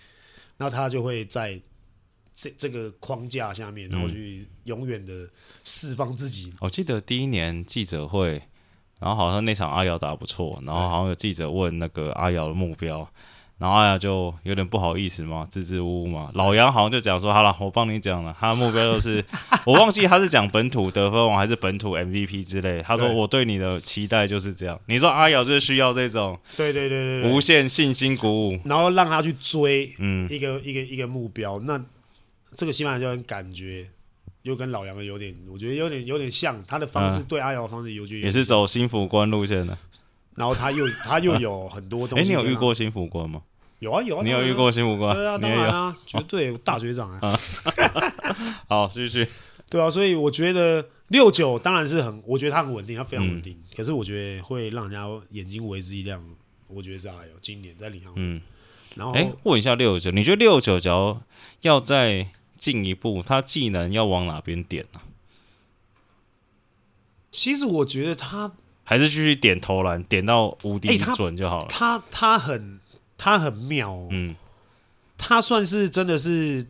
[0.59, 1.59] 那他就会在
[2.34, 5.30] 这这个框架下面，然后去永远的
[5.65, 6.53] 释放自己。
[6.61, 8.41] 我记得第一年记者会，
[9.01, 13.09] 然后好像那场阿瑶打不错，然后好像有记者问那个阿瑶的目标，
[13.60, 16.32] 然后阿瑶就有点不好意思嘛，支支吾吾嘛。
[16.34, 19.24] 老杨好像就讲说，好了，我帮你讲了，他的目标就是，
[19.68, 22.82] 我忘记他是讲本土得分王还是本土 MVP 之类。
[22.82, 24.80] 他说我对你的期待就是这样。
[24.86, 31.60] 你说阿瑶就是需要这种对对对对对无限信心鼓舞，然后让他去追嗯，一个、一个一个目标。
[31.60, 31.84] 那
[32.55, 33.89] 这个西班牙教练感觉
[34.43, 39.78] 又跟老杨的有点，我觉得有点有点像，他的方式、嗯对阿瑶的方式有觉得也是走新辅官路线的。
[40.40, 42.30] 然后他又 他又有很多东西哎、西。
[42.30, 42.56] 你有遇？
[42.56, 43.44] 过新福官吗？
[43.80, 45.14] 有啊有啊，你有遇过新福官？
[45.14, 45.38] 对啊。
[45.38, 47.40] 当然啊，绝对大学长啊。
[48.70, 49.28] 好，继续。
[49.70, 53.62] 对啊，所以我觉得六九当然是很，我觉得他很稳定，他非常嗯稳定。
[53.76, 56.24] 可是我觉得会让人家眼睛为之一亮，
[56.68, 58.14] 我觉得是还有今年在领航。
[58.16, 58.42] 嗯，
[58.96, 61.22] 然后哎、问一下六九，你觉得六九只要
[61.62, 65.04] 要再进一步，他技能要往哪边点呢、啊？
[67.30, 68.54] 其实我觉得他
[68.90, 71.68] 还是继续点投篮，点到无敌准就好了？
[71.70, 72.80] 他他很
[73.20, 74.36] 他很妙、哦，嗯，
[75.16, 76.66] 他算是真的是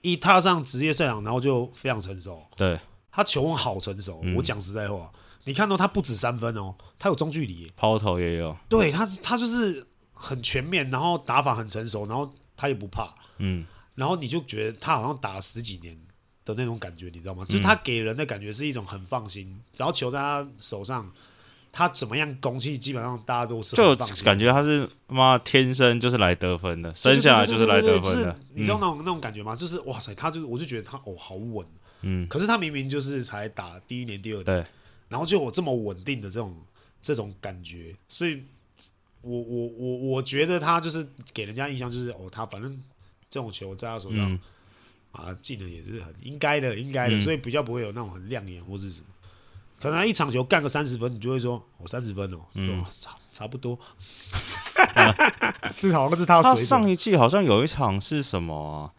[0.00, 2.46] 一踏上职业赛场，然后就非常成熟。
[2.56, 2.78] 对，
[3.10, 5.10] 他球风好成熟，嗯我讲实在话，
[5.42, 13.12] 你看到他不止三分哦，他有中距离，抛投也有，对他他就是很全面，然后打法很成熟，然后他也不怕。
[13.38, 15.98] 嗯，然后你就觉得他好像打了十几年
[16.44, 17.44] 的那种感觉，你知道吗？
[17.44, 21.10] 就是他给人的感觉是一种很放心，只要球在他手上，
[21.72, 23.94] 他怎么样攻击，基本上大家都是就
[24.24, 28.38] 感觉他是妈天生就是来得分的，生下来就是来得分的。
[28.54, 29.54] 你知道那种那种感觉吗？
[29.54, 31.66] 就是哇塞，他就我就觉得他哦好稳，
[32.02, 34.64] 嗯，可是他明明就是才打第一年、第二年，对，
[35.08, 36.56] 然后就有这么稳定的这种
[37.00, 38.42] 这种感觉，所以
[39.22, 42.80] 我我我我觉得他就是给人家印象就是哦，他反正
[43.28, 44.38] 这种球在他手上、嗯。
[45.12, 47.20] 啊进了也是很应该的，应该的，嗯。
[47.20, 49.06] 所以比较不会有那种很亮眼或是什么。
[49.80, 52.40] 可能他一场球干个三十分，你就会说我三十分哦，
[53.00, 53.78] 差差不多，
[55.76, 56.66] 至少那是他的他水准。
[56.66, 58.92] 上一季好像有一场是什么啊？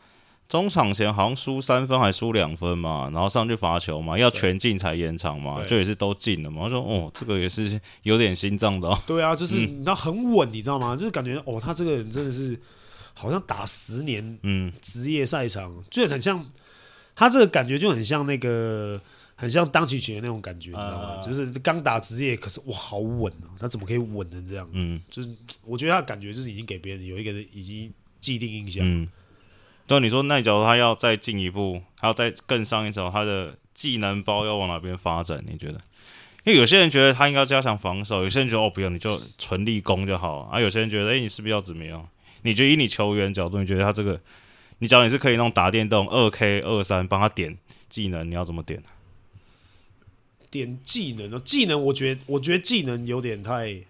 [0.47, 6.63] 中场前好像输三分还输两分嘛，然后上去罚球嘛，要全进才延长嘛，对就也是都进了嘛。
[6.63, 8.99] 我说哦，这个也是有点心脏的哦。
[9.07, 10.93] 对啊，就是嗯你知道很稳，你知道吗？
[10.93, 12.59] 就是感觉哦，他这个人真的是
[13.17, 16.45] 好像打十年嗯，职业赛场，就很像
[17.15, 18.99] 他这个感觉就很像那个
[19.41, 21.09] 很像当起曲的那种感觉，你知道吗？
[21.15, 23.49] 啊就是刚打职业，可是哇，好稳啊！
[23.59, 24.69] 他怎么可以稳成这样？
[24.71, 25.29] 嗯就是
[25.65, 28.83] 我觉得他的感觉就是已经给别人有一个已经既定印象。
[28.85, 29.09] 嗯，
[29.87, 35.43] 对，你说那假如他要再进一步，还要再更上一层，他的技能包要往哪边发展？
[35.47, 35.79] 你觉得？
[36.43, 40.59] 因为有些人觉得他应该加强防守，有些人觉得哦不用，你就纯立功就好啊。
[40.59, 42.07] 有些人觉得，哎，你是不是要怎么样？
[42.43, 44.21] 你觉得以你球员角度，你觉得他这个，
[44.77, 47.57] 你假如你是可以弄打电动二 K 二三帮他点
[47.89, 48.81] 技能，你要怎么点？
[50.51, 53.81] 点技能哦，技能我觉得我觉得技能有点太，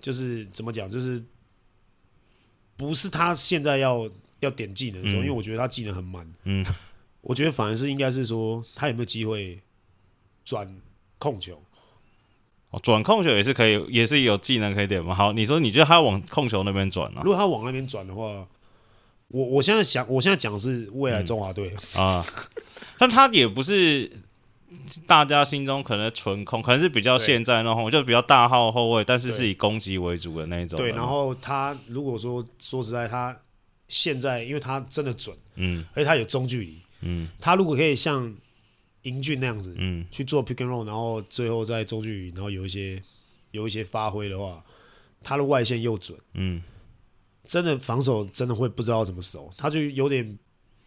[0.00, 1.22] 就是怎么讲，就是
[2.76, 4.10] 不是他现在要
[4.40, 6.26] 要点技能的时候，嗯因为我觉得他技能很满。
[6.44, 6.64] 嗯，
[7.20, 9.60] 我觉得反而是应该是说他有没有机会
[10.44, 10.80] 转
[11.18, 11.62] 控球。
[12.70, 15.14] 哦，转控球也是可以，也是有技能可以点吗？
[15.14, 17.30] 好，你说你觉得他要往控球那边转啊如？
[17.30, 18.48] 果他往那边转的话，
[19.28, 22.24] 我我现在想，我现在讲的是未来中华队，啊，
[22.98, 24.10] 但他也不是
[25.06, 30.78] 大家心中可能纯控，可能是比较现在那种，就比较大号后卫，但是是以攻击为主的那一种。
[30.78, 33.36] 对，然后他如果说说实在，他
[33.88, 35.84] 现在因为他真的准，嗯。
[35.94, 37.28] 而且他有中距离，嗯。
[37.40, 38.34] 他如果可以像
[39.02, 40.06] 英俊那样子，嗯。
[40.10, 43.00] 去做 pick and roll，然后最后在中距离，然后有一些
[43.52, 44.64] 有一些发挥的话，
[45.22, 46.62] 他的外线又准，嗯。
[47.44, 50.36] 真的防守真的会不知道怎么守，他就有点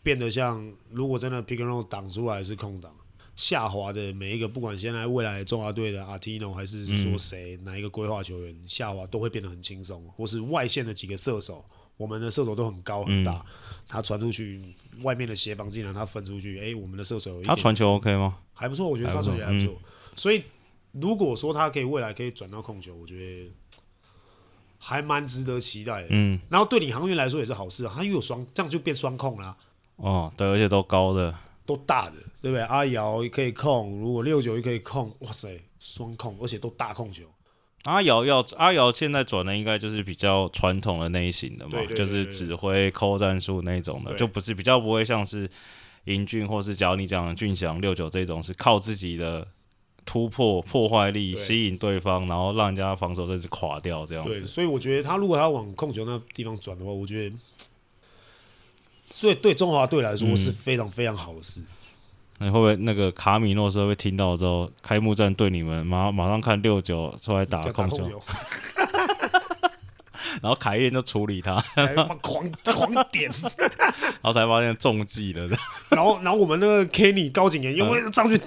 [0.04, 2.94] 变得像，如果真的 pick and roll 挡出来是空档，
[3.40, 11.64] 下滑的每一个，不管现在未来中华队的阿提诺还是说谁、哪一个规划球员下滑，都会变得很轻松，或是外线的几个射手，
[11.96, 13.46] 我们的射手都很高很大，
[13.88, 14.62] 他传出去，
[15.04, 18.40] 外面的协防竟然他分出去，哎、我们的射手有一点他传球 OK 吗？
[18.54, 19.82] 还不错，我觉得他传球还不错。
[20.18, 20.44] 所以
[20.92, 23.54] 如果说他可以未来可以转到控球，我觉得
[24.78, 26.08] 还蛮值得期待的。
[26.10, 29.56] 嗯，然后对领航员来说也是好事啊，他又有双，这样就变双控啦，
[29.96, 31.34] 哦，对，而且都高的，
[31.70, 32.62] 都大的，对不对？
[32.62, 37.26] 阿瑶也可以控，如果六九也可以控，哇塞，双控，而且都大控球。
[37.84, 45.48] 阿瑶要阿瑶现在转的应该就是比较传统的那一型的嘛，对对对就是指挥、扣战术那一种的，就不是比较不会像是
[46.06, 49.48] 英俊或是假如你讲的俊祥六九这种是靠自己的
[50.06, 54.48] 突破、破坏力吸引对方，然后让人家防守甚至垮掉这样对，子。
[54.48, 57.36] 所以我觉得他如果他往控球那地方转的话，我觉得，
[59.20, 61.62] 所以对中华队来说是非常非常好的事。
[62.38, 68.10] 那你会不会那个卡米诺斯会听到之后，开幕战对你们马马上看六九出来打打控球，
[70.42, 71.62] 然后凯燕就处理他，
[72.22, 73.30] 狂狂点，
[74.22, 75.50] 然后才发现中计了。
[75.92, 78.42] 然后然后我们那个 Kenny 高景言有没有上去？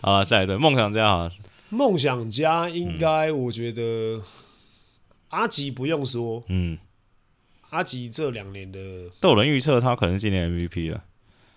[0.00, 1.08] 好了，下一队梦想家。
[1.08, 1.30] 好了，
[1.70, 4.22] 梦想家应该我觉得
[5.30, 6.78] 阿吉不用说，嗯，
[7.70, 11.04] 阿吉这两年的都有人预测他可能是今年 MVP 了。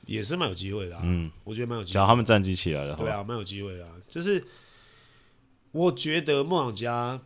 [0.05, 1.97] 也是蛮有机会的、啊，嗯，我觉得蛮有机会只。
[1.97, 3.93] 要他们战绩起来了，对啊，蛮有机会的、啊。
[4.07, 4.43] 就是
[5.71, 7.21] 我觉得梦想家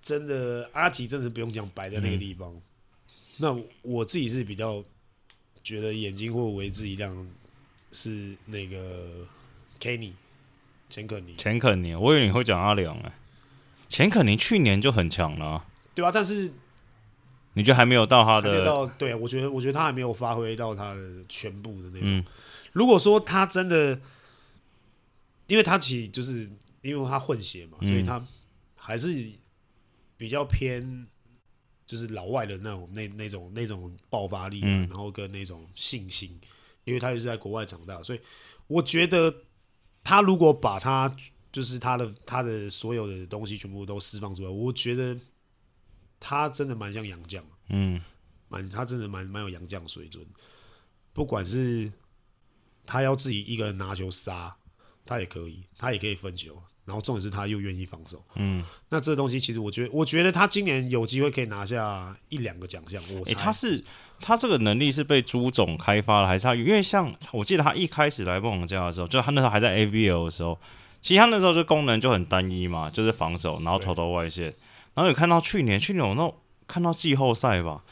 [0.00, 2.52] 真的阿吉真的是不用讲摆在那个地方。
[2.52, 2.62] 嗯
[3.38, 3.52] 那
[3.82, 4.84] 我自己是比较
[5.60, 7.26] 觉得眼睛或为之一亮，
[7.90, 9.26] 是那个
[9.80, 10.12] Kenny
[10.88, 13.12] 钱肯尼，钱肯尼，我以为你会讲阿良哎、
[13.88, 15.66] 钱肯尼去年就很强了啊、
[15.96, 16.52] 对吧、但是
[17.54, 18.64] 你觉得还没有到他的？
[18.64, 22.08] 到，对我觉得我觉得他还没有发挥到他的全部的那种。
[22.08, 22.24] 嗯
[22.72, 24.00] 如果说他真的，
[25.46, 26.50] 因为他其实就是
[26.82, 28.20] 因为他混血嘛，嗯所以他
[28.74, 29.30] 还是
[30.16, 31.06] 比较偏
[31.86, 36.36] 就是老外的那种那那种那种爆发力啊，嗯然后跟那种信心，
[36.82, 38.20] 因为他也是在国外长大，所以
[38.66, 39.32] 我觉得
[40.02, 41.14] 他如果把他
[41.52, 45.16] 就是他的他的所有的东西全部都释放出来，我觉得
[46.26, 47.42] 他真的蛮像杨绛。
[47.68, 48.00] 嗯，
[48.48, 50.24] 蛮他真的蛮蛮有杨绛水准，
[51.12, 51.92] 不管是
[52.86, 54.56] 他要自己一个人拿球杀，
[55.04, 56.56] 他也可以，他也可以分球，
[56.86, 63.02] 然后重点是他又愿意防守，嗯，那这东西其实我觉得，我觉得他今年有机会可以拿下一两个奖项。
[63.12, 63.84] 我他是
[64.20, 66.54] 他这个能力是被朱总开发了，还是他？
[66.54, 70.58] 因为像我记得他一开始来梦想家的时候，就他那时候还在 ABL 的时候，
[71.02, 74.54] 其实他那时候就功能就很单一嘛，就是防守，然后投投外线，
[74.94, 76.32] 然后有看到去年，去年我那
[76.66, 77.82] 看到季后赛吧。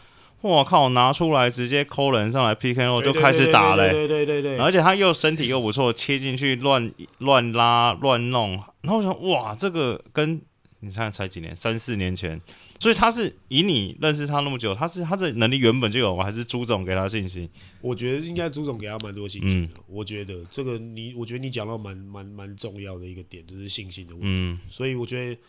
[0.40, 0.88] 我靠！
[0.88, 8.60] 拿出来直接抠人上来 PK 后就开始打嘞，对对对对，而且他又身体又不错，切进去乱乱拉乱弄。
[8.80, 10.42] 然后我想，哇，这个跟
[10.80, 12.40] 你看才几年，三四年前，
[12.80, 16.24] 所以他是以你认识他那么久，他是他的能力原本就有吗？
[16.24, 17.48] 还是朱总给他信心？
[17.80, 19.76] 我觉得应该朱总给他蛮多信心的。
[19.86, 24.28] 我觉得这个你，我觉得你讲到蛮蛮蛮重要的一个点，就是信心的问题。
[24.28, 25.40] 嗯，所以我觉得。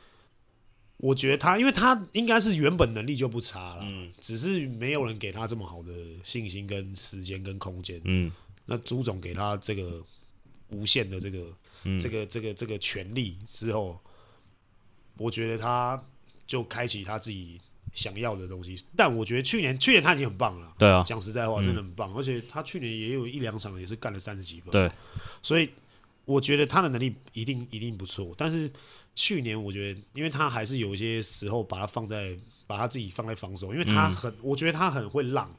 [1.03, 5.91] 我觉得他，因为他应该是原本能力就不差了，嗯，只是没有人给他这么好的
[6.23, 8.31] 信心、跟时间、跟空间，嗯，
[8.67, 10.01] 那朱总给他这个
[10.69, 13.99] 无限的这个、嗯、这个、这个、这个权利之后，
[15.17, 16.01] 我觉得他
[16.47, 17.59] 就开启他自己
[17.91, 18.81] 想要的东西。
[18.95, 24.89] 但我觉得去年，去年他已经很棒了，对啊，讲实在话，真的很棒，嗯、而且他去年也有一两场也是干了三十几分，对，
[25.41, 25.69] 所以
[26.23, 28.71] 我觉得他的能力一定一定不错，但是。
[29.15, 32.35] 去年我觉得，因为他还是有一些时候把他放在，
[32.65, 35.49] 把他自己放在防守，因为他很，嗯、我觉得他很会浪，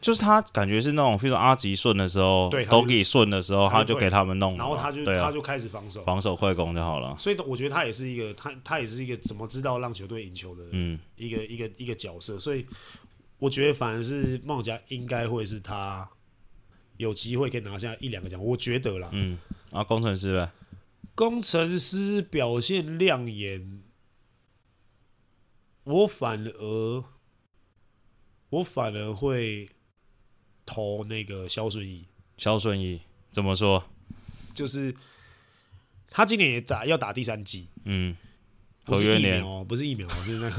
[0.00, 7.16] 就是他感觉是那种，比如说阿吉顺的时候，对，都给顺的时候，他就，他就给他们弄，然后他就、啊、他就开始防守，防守快攻就好了。
[7.18, 12.38] 所以我觉得他也是一个，他他也是一个怎么知道让球队赢球的，嗯，一个一个一个角色。
[12.38, 12.66] 所以
[13.38, 16.08] 我觉得反而是梦想家应该会是他
[16.98, 19.38] 有机会可以拿下一两个奖，我觉得啦，嗯，
[19.70, 20.50] 啊，工程师呗。
[21.14, 23.82] 工程师表现亮眼，
[25.84, 27.04] 我反而
[28.48, 29.68] 我反而会
[30.64, 32.06] 投那个肖顺义。
[32.38, 33.84] 肖顺义怎么说？
[34.54, 34.94] 就是
[36.08, 38.16] 他今年也打要打第三季，嗯，
[38.84, 40.56] 不是疫苗，不是疫苗，就是那个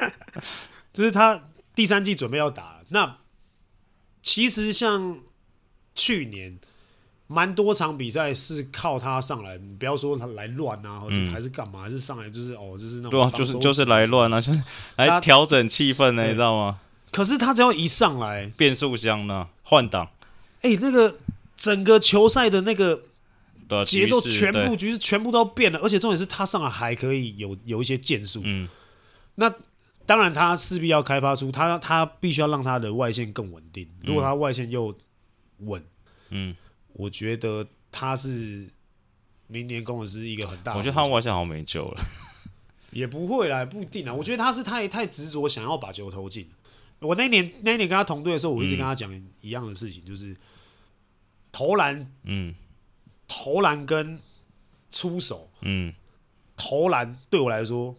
[0.92, 2.82] 就是他第三季准备要打。
[2.88, 3.20] 那
[4.22, 5.20] 其实像
[5.94, 6.58] 去年。
[7.32, 14.62] 蛮多场比赛是靠他上来，你不要说他来乱啊，或是还是干嘛，还是上来就是哦，就是那种对啊，就是就是来乱啊，就是
[14.96, 16.78] 来调整气氛呢，你知道吗？
[17.10, 20.10] 可是他只要一上来，变速箱呢，换挡，
[20.60, 21.18] 哎，那个
[21.56, 23.02] 整个球赛的那个
[23.86, 28.68] 节奏全部局势全部都变了，而且重点是他上来还可以有有一些建树，嗯，
[29.36, 29.52] 那
[30.04, 34.94] 当然他势必要开发出他他必须要让他的外线更稳定，如果他外线又
[35.60, 35.82] 稳，
[36.30, 36.56] 嗯。
[36.94, 38.68] 我觉得他是
[39.46, 40.78] 明年工程师一个很大的。
[40.78, 42.02] 我觉得他外线好像没救了，
[42.90, 44.14] 也不会啦，不一定啊。
[44.14, 46.48] 我觉得他是太太执着，想要把球投进。
[47.00, 50.36] 我那年那年跟他同队的时候，我一直跟他讲一样的事情，就是
[51.50, 52.54] 投篮，嗯，
[53.26, 54.20] 投篮跟
[54.90, 55.92] 出手，嗯，
[56.56, 57.96] 投篮对我来说，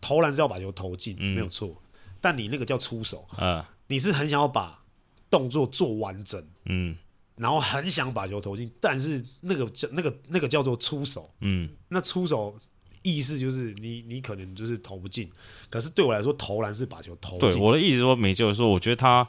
[0.00, 1.82] 投篮是要把球投进，没有错。
[2.20, 4.84] 但你那个叫出手，啊，你是很想要把
[5.28, 6.96] 动作做完整，嗯。
[7.38, 12.58] 然后很想把球投进，但是那个叫那个那个叫做出手，嗯，那出手
[13.02, 15.30] 意思就是你你可能就是投不进，
[15.70, 17.50] 可是对我来说投篮是把球投进。
[17.50, 19.28] 对，我的意思说没救，说我觉得他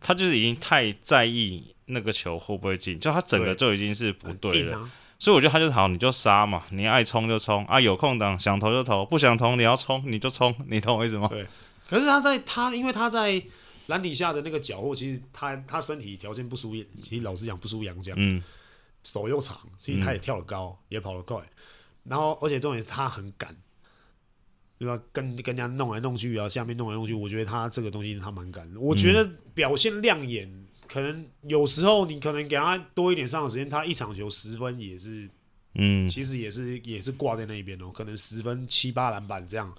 [0.00, 11.28] 他就是已经太在意那个球会不会进，就他整个就已经是不对了，啊、所以我觉得他就好，你就杀嘛，你爱冲就冲啊，有空档想投就投，不想投你要冲你就冲，你懂我意思吗？
[11.28, 11.46] 对，
[11.88, 13.42] 可是他在他因为他在。
[13.86, 18.42] 篮底下的那个脚后，其实他他身体条件不输，其实老实讲不输杨将，嗯，
[19.02, 21.42] 手又长，其实他也跳得高，嗯、也跑得快，
[22.04, 23.56] 然后而且重点是他很敢，
[24.78, 25.02] 对吧？
[25.12, 28.78] 跟跟人家弄来弄去啊，下面弄来弄去，我觉得他这个东西他蛮敢的。
[28.78, 35.28] 我觉得表现亮眼，嗯、可能有时候你可能给他多一点上场时间，他一场球十分也是，
[35.74, 39.74] 嗯，其实也是也是挂在那边哦，可能十分七八篮板这样。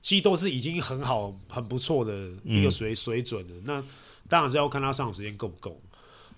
[0.00, 3.54] 其实都是已经很好、很不错的一个水水准了。
[3.64, 3.84] 那
[4.28, 5.80] 当然是要看他上场时间够不够。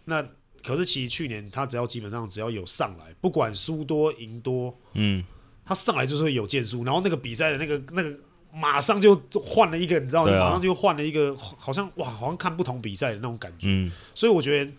[0.07, 0.27] 那
[0.63, 5.25] 可是其实去年他只要基本上只要有上来，不管输多赢多，嗯，
[5.65, 6.85] 他上来就是会有建树。
[6.85, 8.19] 然后那个比赛的那个那个
[8.53, 10.31] 马上就换了一个，你知道吗？
[10.33, 13.91] 马上就换了一个，好像哇，好像看不同比赛的那种感觉。
[14.15, 14.73] 所以我觉得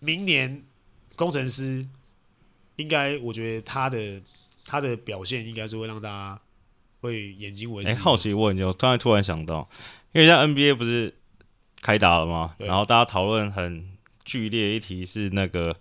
[0.00, 0.64] 明年
[1.14, 1.86] 工程师
[2.76, 4.20] 应该，我觉得他的
[4.64, 6.40] 他的表现应该是会让大家。
[7.00, 7.90] 会眼睛为之。
[7.90, 9.68] 哎，好奇问就，刚才突然想到，
[10.12, 11.14] 因为像 NBA 不是
[11.82, 12.54] 开打了吗？
[12.58, 13.88] 然后大家讨论很
[14.24, 15.76] 剧烈，一题是那个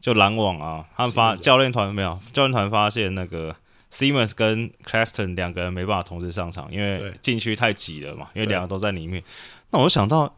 [0.00, 3.54] 就篮网啊，他们发教练团没有，教练团发现那个
[3.92, 9.22] Simmons 跟 Claston 两个人没办法同时上场，因为对禁区太挤了嘛，因为两个都在里面。
[9.70, 10.34] 那我就想到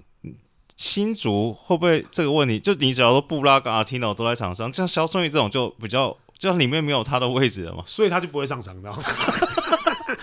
[0.77, 2.59] 新竹会不会这个问题？
[2.59, 9.03] 就你只要说布拉跟阿提诺都在场上，像肖顺义这种就比较，就里面没有他的位置了嘛，所以他就不会上场，知道吗？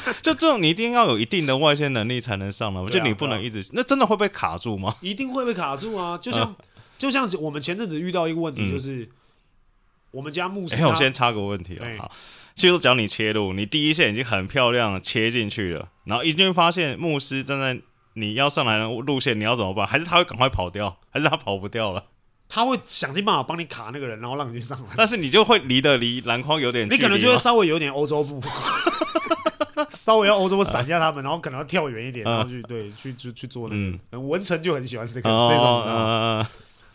[0.22, 4.96] 就这种你一定要有一定的外线能力才能上了，就你不能一直，那真的会被卡住吗？
[5.02, 6.18] 一定会被卡住啊！
[6.22, 6.56] 就像
[6.98, 9.08] 就像我们前阵子遇到一个问题，就是
[10.12, 10.84] 我们家牧师。
[10.84, 12.12] 哎，我先插个问题啊，好。
[12.56, 17.80] 其实只要你切入，你第一线已经很漂亮的切进去了，然后一定会发现牧师站在
[18.16, 19.88] 你要上来的路线，你要怎么办？
[19.88, 20.98] 还是他会赶快跑掉？
[21.10, 22.04] 还是他跑不掉了？
[22.50, 24.88] 他会想尽办法帮你卡那个人，然后让你上来。
[24.98, 28.42] 但是你就会离得离篮筐有点，你可能就会稍微有点欧洲步，
[29.94, 34.20] 稍微要欧洲步闪一下他们，然后可能要跳远一点，然后去对去去去做那个。
[34.20, 36.46] 文成就很喜欢这个这种，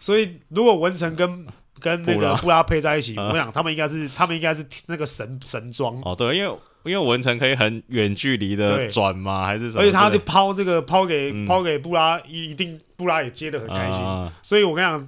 [0.01, 1.47] 所以如果文成跟
[1.79, 2.63] 跟那个布拉。
[2.63, 6.01] 配在一起，我想他们应该是他们应该是那个神神装。
[6.05, 9.83] 哦，对，因为因为文成可以很远距离的转嘛，还是什么？
[9.83, 14.01] 而且他就抛这个抛给抛给布拉，一一定布拉也接的很开心。
[14.43, 15.07] 所以我跟你讲，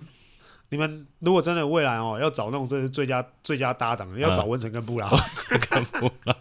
[0.77, 5.09] 你们如果真的未来哦要找那种这是最佳最佳搭档，要找文成跟布拉。
[5.70, 6.37] 跟布拉。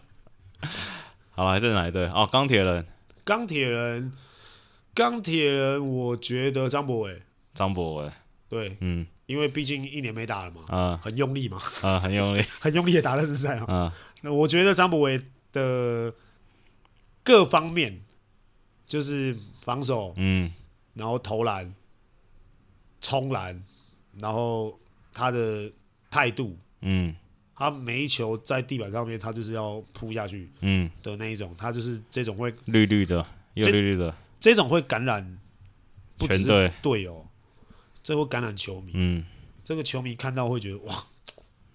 [1.31, 2.05] 好了，还是哪一队？
[2.07, 2.85] 哦，钢铁人。
[3.23, 4.11] 钢铁人，
[4.93, 7.21] 钢铁人，我觉得张博伟。
[7.53, 8.11] 张博伟。
[8.49, 9.07] 对，嗯。
[9.25, 13.93] 因为毕竟一年没打了嘛，啊，很用力嘛，啊，很用力， 很用力的打热身赛啊。
[14.21, 15.19] 那我觉得张博伟
[15.53, 16.13] 的
[17.23, 18.01] 各方面，
[18.85, 20.51] 就是防守，嗯，
[20.93, 21.73] 然后投篮、
[23.01, 23.63] 冲篮，
[24.19, 24.79] 然后
[25.13, 25.71] 他的
[26.09, 27.15] 态度，嗯，
[27.55, 30.89] 他每一球在地板上面，他就是要扑下去，嗯。
[31.03, 35.37] 的那一种，他就是这种会绿绿的，有绿绿的，这种会感染
[36.17, 37.25] 不只是队友。
[38.03, 39.25] 这会感染球迷，嗯，
[39.63, 41.07] 这个球迷看到会觉得哇，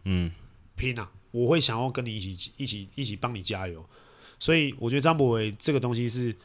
[0.04, 0.30] 嗯，
[0.76, 1.10] 拼啊！
[1.32, 3.84] 我会想要跟你一起一起一起帮你加油，
[4.38, 6.36] 所以我觉得张博伟这个东西是，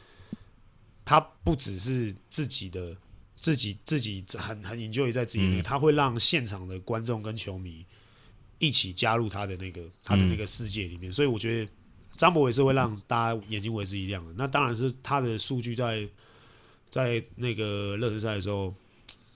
[1.06, 2.98] 他不只是自己的
[3.46, 7.86] 自己自己很很 enjoy 在自己那个，他会让现场的观众跟球迷
[8.58, 11.72] 一起加入他的那个他的那个世界里面，所以我觉得
[12.16, 14.34] 张博伟是会让大家眼睛为之一亮的。
[14.36, 16.08] 那当然是他的数据在
[16.90, 18.74] 在那个热身赛的时候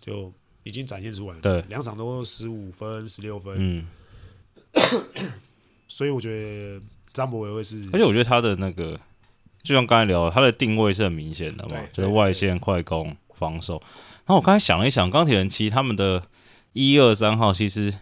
[0.01, 0.33] 就。
[0.63, 3.87] 已经展现出来了，对，两场都十五分、十六分，嗯，
[5.87, 6.81] 所以我觉得
[7.13, 8.99] 张博伟会是，而且我觉得他的那个，
[9.63, 13.81] 就像刚才聊的，他的定位是很明显的嘛，就是外线快攻、防守。
[14.25, 16.21] 然后我刚才想了一想，钢铁人其实他们的
[16.73, 17.93] 一二三号，其实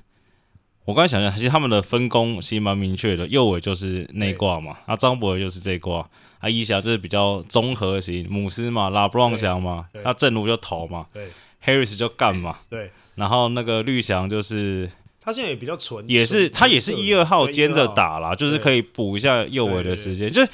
[0.86, 6.10] 我刚才想想，其实他们的分工其实蛮明确的，右尾就是内挂嘛，那张博伟就是这挂，
[6.40, 11.30] 啊，一侠就是比较综合型，姆斯嘛，拉布朗翔嘛，那正如就投嘛，对。
[11.66, 12.56] Harris 就干嘛？
[12.70, 20.32] 对， 然后那个绿翔就是他现在也比较纯，也是他也是一二号兼着打啦，就是可以补一下右尾的时间。
[20.32, 20.52] 就是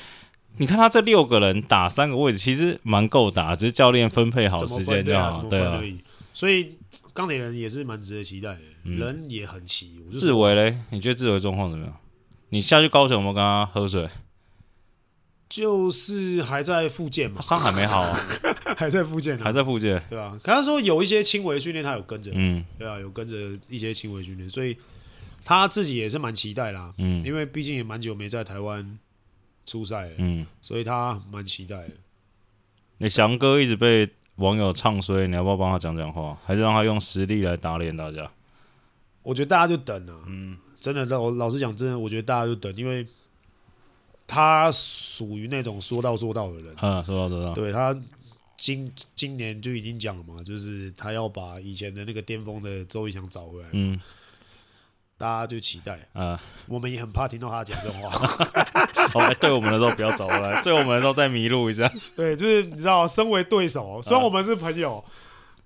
[0.57, 5.43] 你看他这六个人打三个位置，其实蛮够打，只是教练分配好时间就好。
[5.49, 5.81] 对啊，
[6.31, 6.77] 所以
[7.13, 9.99] 钢铁人也是蛮值得期待的，人也很齐。
[10.11, 11.95] 志伟嘞，你觉得志伟状况怎么样？
[12.49, 14.07] 你下去高雄有没有跟他喝水？
[15.49, 18.19] 就是还在复健嘛，伤还没好 啊，
[18.75, 20.39] 还在复健，还在复健，对吧？
[20.43, 23.35] 他说有一些轻微训练，他有跟着，嗯，对啊，有跟着
[23.69, 24.75] 一些轻微训练，所以
[25.43, 28.97] 他自己也是蛮期待啦，嗯，因为毕竟也蛮久没在台湾
[29.65, 31.91] 出赛，嗯，所以他蛮期待的。
[32.97, 38.29] 你翔哥一直被网友唱衰，你要不要帮他讲讲话，还是让他用实力来打脸大家？
[39.21, 43.07] 我觉得大家就等啊，嗯，真的，我老实讲，真的，我觉得大家就等，因为。
[44.25, 47.53] 他属于那种说到做到的人，嗯，说到做到。
[47.53, 47.95] 对，他
[48.57, 53.67] 今今年就已经讲了嘛，就是他要把以前的那个巅峰的周一翔找回来。
[53.73, 53.99] 嗯，
[55.17, 56.07] 大家就期待。
[56.13, 58.09] 嗯，我们也很怕听到他讲这种话。
[59.13, 61.89] 哦，哎，对我们的时候不要找回来，对我们的时候再迷路一下。
[62.15, 65.03] 对，就是你知道，身为对手，虽然我们是朋友，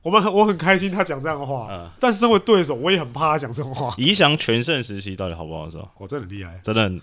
[0.03, 1.67] 我们很我很开心他讲这样的话。
[1.69, 3.93] 嗯，但是身为对手，我也很怕他讲这种话。
[3.97, 5.69] 宜翔全盛时期到底好不好？
[5.69, 5.89] 是吧？
[5.97, 7.01] 我真的很厉害，真的很。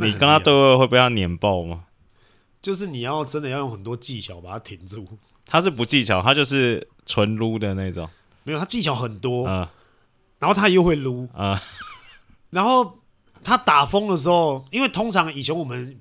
[0.00, 1.84] 你跟他对位会被他碾爆吗？
[2.62, 5.06] 就是你要真的要用很多技巧把他挺住。
[5.44, 8.08] 他是不技巧，他就是纯撸的那种。
[8.44, 9.68] 没有，他技巧很多，嗯，
[10.38, 11.60] 然后他又会撸，啊，
[12.48, 12.98] 然后
[13.44, 15.96] 他打风的时候，因为通常以前我们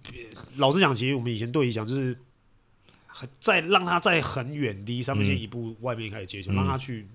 [0.55, 2.17] 老实讲，其实我们以前对仪翔就是
[3.39, 7.05] 在让他在很远离上面先一步外面开始接球，让他去，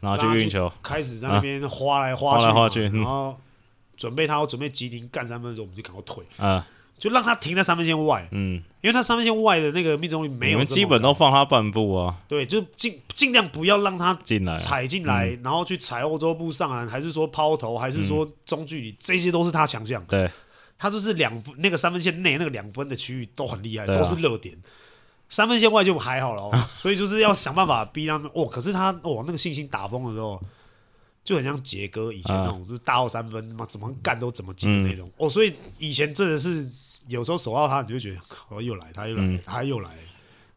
[0.00, 3.38] 然后就运球，开始在那边花来花去，花去然后。
[3.94, 6.24] 准备他要准备急停干三分的时候，我们就赶快退。
[6.38, 6.66] 啊，
[7.02, 8.28] 就让他停在三分线外。
[8.30, 12.16] 嗯，因为他三分线外的那个命中率没有，基本都放他半步啊。
[12.28, 20.00] 对，就尽尽量不要让他进来踩进来，然后去踩欧洲步上篮，还是说抛投，还是说中距离，这些都是他强项。
[20.04, 20.30] 对，
[20.78, 24.56] 他就是两分那个三分线内那个两分的区域都很厉害，对啊都是热点。
[25.28, 28.30] 三分线外就还好了、哦， 所以就是要想办法逼他们。
[28.32, 30.40] 哦，可是他哦，那个信心打疯的时候，
[31.24, 35.08] 就很像杰哥以前那种，啊就是大号三分，嘛怎么干都怎么进的那种。
[35.08, 36.70] 嗯、哦，所以以前真的是
[37.08, 39.90] 有时候守到他，你就觉得哦又来，他又来，嗯、他又来。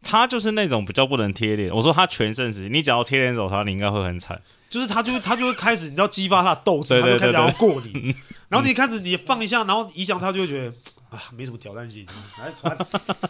[0.01, 1.73] 他就是那种比较不能贴脸。
[1.73, 4.39] 我说他全盛时期，你只要贴脸守他，你应该会很惨。
[4.69, 8.15] 就是他就会他就会开始，你知道激发他的斗志，他就开始要过你。
[8.49, 10.73] 然后你开始你放一下，然后一想他就会觉得。
[11.11, 12.05] 啊，没什么挑战性，
[12.39, 12.75] 来传，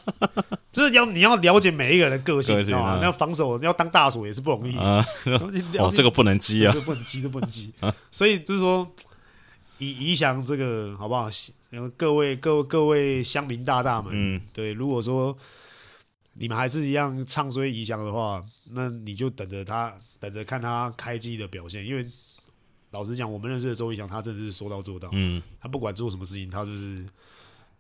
[0.72, 3.00] 就是要你要了解每一个人的个性，知道吗？
[3.02, 4.76] 那防守要当大锁也是不容易。
[4.78, 5.06] 啊、
[5.78, 7.74] 哦，这个不能激啊，这不能激，这不能激。
[8.10, 8.90] 所以就是说，
[9.78, 11.30] 以以想这个好不好？
[11.98, 15.38] 各位各位各位乡民大大们，嗯，对，如果说
[16.34, 21.86] 你们还是一样唱衰宜祥的话，那你就等着他，等着看他开机的表现。
[21.86, 22.06] 因为
[22.92, 25.10] 老实讲，我们认识的周宜祥，他真的是说到做到。
[25.14, 27.06] 嗯，他不管做什么事情，他就是。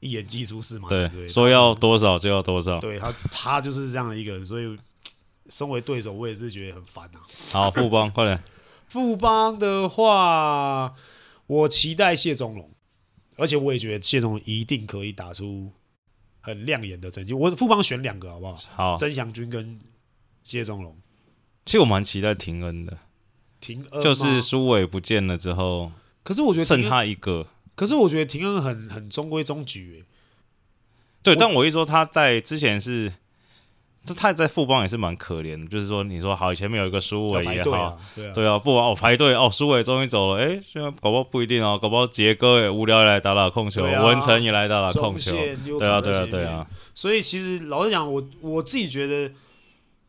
[0.01, 2.79] 一言既出驷马对，对，说要多少就要多少。
[2.79, 4.77] 对他，他就是这样的一个人，所以
[5.49, 7.21] 身为对手，我也是觉得很烦啊。
[7.51, 8.43] 好，富邦快点。
[8.87, 10.93] 富邦的话，
[11.47, 12.69] 我期待谢宗龙，
[13.35, 15.71] 而且我也觉得谢宗龙一定可以打出
[16.41, 17.33] 很亮眼的成绩。
[17.33, 18.57] 我副帮选两个好不好？
[18.75, 19.79] 好，曾祥军跟
[20.43, 20.97] 谢宗龙。
[21.65, 22.97] 其实我蛮期待廷恩的，
[23.59, 25.91] 廷恩就是苏伟不见了之后，
[26.23, 27.47] 可是我觉得剩他一个。
[27.75, 30.05] 可是我觉得廷恩很很中规中矩，欸，
[31.21, 33.13] 对，但我一说他在之前是，
[34.05, 45.31] 这他在富邦也是蛮可怜的，就是说你说好，前面有一个苏伟也好，啊对啊，对啊，不玩哦排队哦，苏伟终于走了，哎，现在搞不好不一定哦，搞不好杰哥也无聊也来打打控球，啊，文成也来打打控球，
[45.79, 49.33] 对啊对啊对啊，所以其实老实讲，我我自己觉得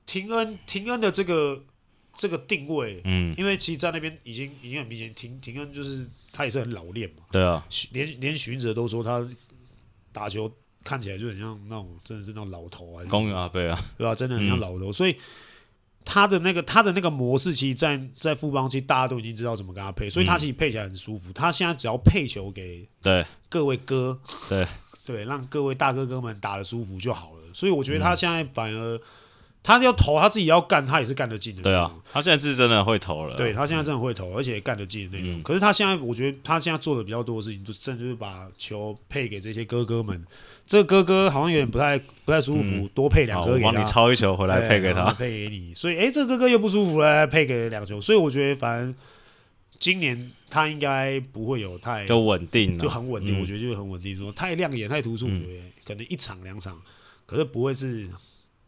[0.04, 1.60] 廷恩廷恩的这个
[2.14, 6.06] 这个定位，嗯，因为其实在那边已经已经很明显，廷廷恩就是。
[6.32, 9.26] 他也是很老练嘛，对啊，连连许哲都说他
[10.12, 10.52] 打球
[10.86, 14.14] 看起来就很像那种真的是那种老头啊，公园阿伯啊，对吧、啊？
[14.14, 15.16] 真的很像老头，嗯、所以
[16.04, 21.30] 他的那个他的那个模式，其实在，在在富邦，其实大家都已经知道怎么跟他配，所以他其实配起来很舒服。
[21.30, 24.16] 嗯、他现在只要配球给对各位哥，
[24.48, 24.64] 对
[25.04, 27.40] 对，让各位大哥哥们打的舒服就好了。
[27.52, 29.00] 所以我觉得他现在反而。
[29.66, 31.60] 他要投，他自己要干，他也是干得进的。
[31.60, 33.34] 对啊，他现在是真的会投了。
[33.34, 35.40] 对，他现在真的会投，而且干得进的那种。
[35.40, 40.24] 嗯、可是他现在，我觉得他现在做的比较多的事情，就真的就是把球配给这些哥哥们。
[40.64, 43.72] 这个哥哥好像有点不太不太舒服，嗯、多配两个给他。
[43.72, 45.74] 帮你抄一球回来配给他，配给你。
[45.74, 48.00] 所以，哎、欸，这个哥哥又不舒服了，配给两球。
[48.00, 48.94] 所以我觉得，反正
[49.80, 53.36] 今年他应该不会有太就稳定，就很稳定。
[53.36, 56.80] 嗯、我觉得就很稳定，说太亮眼、太突出，我觉得可能一场两场，
[57.26, 58.06] 可是不会是。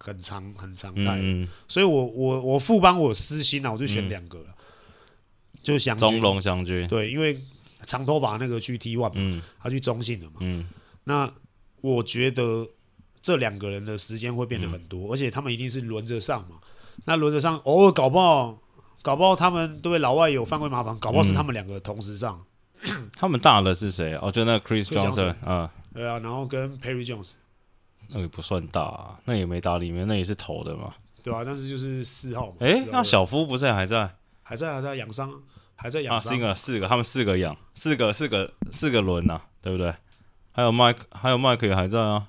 [0.08, 4.54] 很常很常态，嗯、所以我我我副帮我私心啊，我就选两个了，嗯、
[5.62, 6.08] 就祥军。
[6.08, 7.38] 中龙祥军，对，因为
[7.84, 10.66] 长头发那个去 T one 嘛，嗯、他去中信了嘛，嗯、
[11.04, 11.30] 那
[11.82, 12.66] 我觉得
[13.20, 16.56] 这两个人的时间会变得很多，嗯、而且他们一定是轮着上嘛，
[17.04, 18.58] 那轮着上，偶尔搞不好
[19.02, 22.42] 搞不好他们对老外有犯规麻烦，搞不好是他们两个同时上，
[22.82, 24.14] 嗯、他们大的是谁？
[24.22, 27.32] 哦，就那个 Chris Johnson，嗯，对啊，然后跟 Perry Jones。
[28.08, 32.56] 那也不算大，啊，那也没打里面，那也是投的嘛，对啊，但是就是四号嘛。
[32.60, 34.14] 哎、欸，那小夫不是还在？
[34.42, 35.42] 还在，还在养伤，
[35.74, 36.32] 还在养伤。
[36.32, 39.94] 啊，四个，四个，他们四个养，四个，四个，四个轮呐，对不对？
[40.52, 42.28] 还有 Mike，还有 Mike 也还在啊。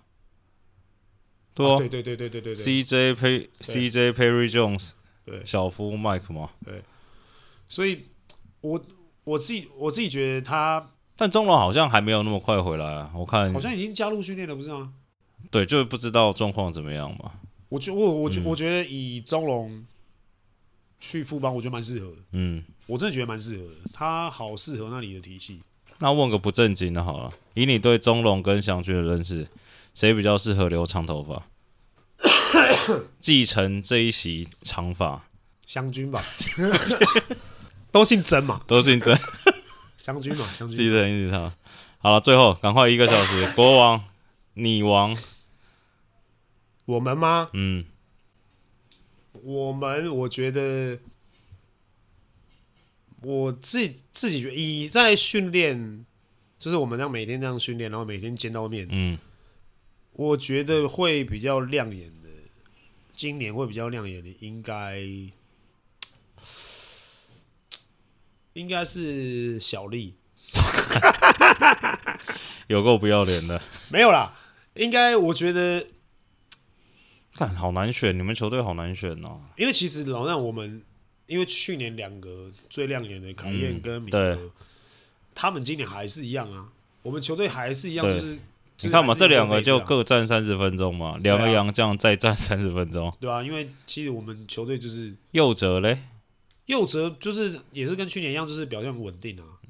[1.54, 2.56] 对啊，对对对对对对对。
[2.56, 4.92] CJ P，CJ Perry Jones，
[5.24, 6.50] 对，小夫 Mike 嘛。
[6.66, 6.84] 对。
[7.70, 8.08] 所以
[8.62, 8.82] 我
[9.24, 10.92] 我自己我自己觉得他。
[11.16, 14.94] 但中龙好像还没有那么快回来啊，我看好像已经加入训练了，不是吗？
[15.52, 17.32] 对，就是不知道状况怎么样嘛。
[17.70, 19.86] 我觉我我觉我觉得以中龙
[21.00, 22.18] 去富邦，我觉得蛮适合的。
[22.34, 25.62] 嗯，我真的觉得蛮适合的，他好适合那里的体系。
[25.98, 29.48] 那问个不正经的好了，以你对中龙跟祥军的认识，
[29.94, 31.48] 谁比较适合留长头发，
[33.20, 35.26] 继承这一袭长发？
[35.66, 36.24] 祥军吧，
[37.92, 39.18] 都姓曾嘛， 都姓曾。
[39.98, 40.78] 祥军嘛，祥军。
[40.78, 41.52] 继承一直他。
[41.98, 44.04] 好了，最后赶快一个小时，国王。
[44.56, 45.16] 女王，
[46.90, 47.52] 我们吗？
[47.54, 47.86] 嗯，
[49.44, 50.98] 我们，我觉得
[53.22, 56.04] 我自己自己觉得，以在训练，
[56.58, 59.20] 就是我们这样每天这样训练，然后每天见到面，嗯，
[60.14, 62.30] 我觉得会比较亮眼的，
[63.12, 65.00] 今年会比较亮眼的，应该
[68.54, 70.16] 应该是小丽。
[72.66, 74.34] 有够不要脸的，没有啦，
[74.74, 75.86] 应该我觉得，
[77.40, 79.40] 看好难选，你们球队好难选哦。
[79.56, 80.84] 因为其实老让我们，
[81.26, 84.52] 因为去年两个最亮眼的凯燕跟米德，嗯、
[85.34, 86.68] 他们今年还是一样啊，
[87.02, 88.40] 我们球队还是一样，对就是
[88.82, 96.00] 你看嘛，这两个就各各站三十分钟嘛，两个洋将再站三十分钟，对啊，因为其实我们球队就是右哲嘞，
[96.66, 99.64] 右哲就是也是跟去年一样，就是表现很稳定啊，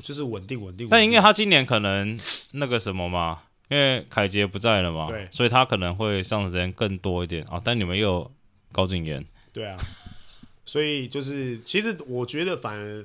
[0.00, 0.86] 就是稳定稳定。
[0.88, 2.16] 但因为他今年可能
[2.52, 3.40] 那个什么嘛，
[3.72, 5.26] 因为凯杰不在了嘛，对。
[5.30, 7.42] 所以他可能会上的时间更多一点。
[7.44, 7.60] 啊。
[7.64, 8.30] 但你们又有
[8.70, 9.76] 高景言，对啊，
[10.64, 13.04] 所以就是其实我觉得反而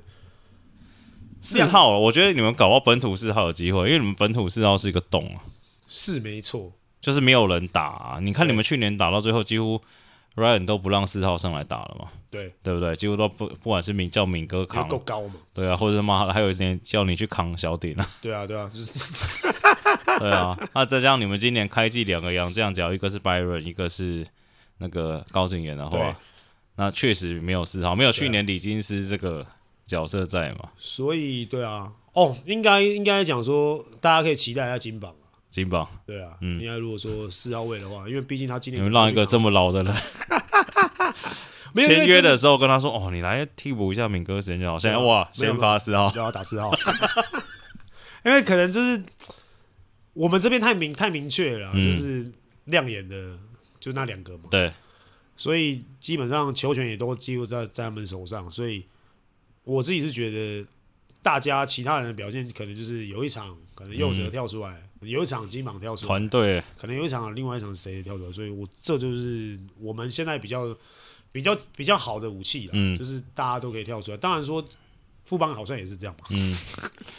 [1.40, 5.42] 四号，我觉得你们搞到本土四号有机会，因为你们本土四号是一个洞啊，
[5.86, 8.18] 是没错，就是没有人打、啊。
[8.20, 9.80] 你看你们去年打到最后，几乎
[10.34, 12.52] Ryan 都不让四号上来打了嘛，对。
[12.62, 12.94] 对不对？
[12.96, 18.92] 几乎都不不管是名叫敏哥扛，够高嘛，对啊，或者是妈还有一些叫你去扛小顶啊，对啊对啊，就是
[20.18, 20.58] 对啊。
[20.74, 24.26] 那再加上你们今年开季两个洋将角，一个是 Byron，一个是
[24.78, 26.16] 那个高景言的话，
[26.76, 29.46] 那确实没有四号，没有去年李金斯这个
[29.84, 30.70] 角色在嘛。
[30.76, 36.60] 所以对啊，哦，应该应该讲说，大家可以期待一下金榜啊，金榜，对啊，嗯。
[36.60, 39.94] 应该如果说四号位的话，因为毕竟他今年你们让一个这么老的人。
[41.74, 46.70] 没有签约的时候跟他说：“哦，你来替补一下敏哥时间就好。”现在哇，先发四号，就要打四号，
[48.24, 49.04] 因为可能就是
[50.18, 51.82] 我们这边太明太明确了，嗯。
[51.84, 52.30] 就是
[52.64, 53.38] 亮眼的
[53.80, 54.70] 就那两个嘛，对，
[55.36, 58.84] 所以基本上球权也都几乎在在他们手上，所以
[59.64, 60.66] 我自己是觉得
[61.22, 66.62] 大家其他人的表现可能就是有一场可能右折跳出来，有一场金榜跳出来，团队。
[66.76, 70.76] 可能有一场另外一场谁跳出来，所以我这就是我们现在比较
[71.32, 72.98] 比较比较好的武器了，嗯。
[72.98, 74.16] 就是大家都可以跳出来。
[74.16, 74.62] 当然说
[75.28, 76.56] 富邦好像也是这样嘛，嗯，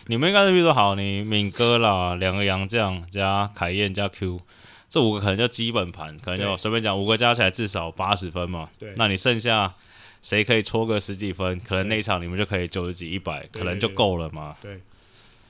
[0.07, 4.41] 你们应该是比如说好，你敏哥啦，两个洋将加凯燕加 Q，
[4.87, 8.67] 这五个可能叫基本盘，可能就随便讲五个加起来至少八十分嘛。
[8.79, 9.75] 对那你剩下
[10.23, 14.55] 谁可以戳个十几分，可能那一场你们就可以九十几、一百，可能就够了嘛。
[14.59, 14.81] 对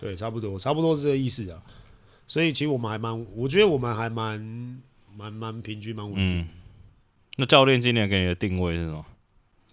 [0.01, 1.61] 对，差不多差不多是这个意思啊。
[2.27, 4.81] 所以其实我们还蛮，我觉得我们还蛮
[5.15, 6.39] 蛮蛮平均，蛮稳定。
[6.41, 6.49] 嗯，
[7.37, 9.05] 那教练今年给你的定位是什么？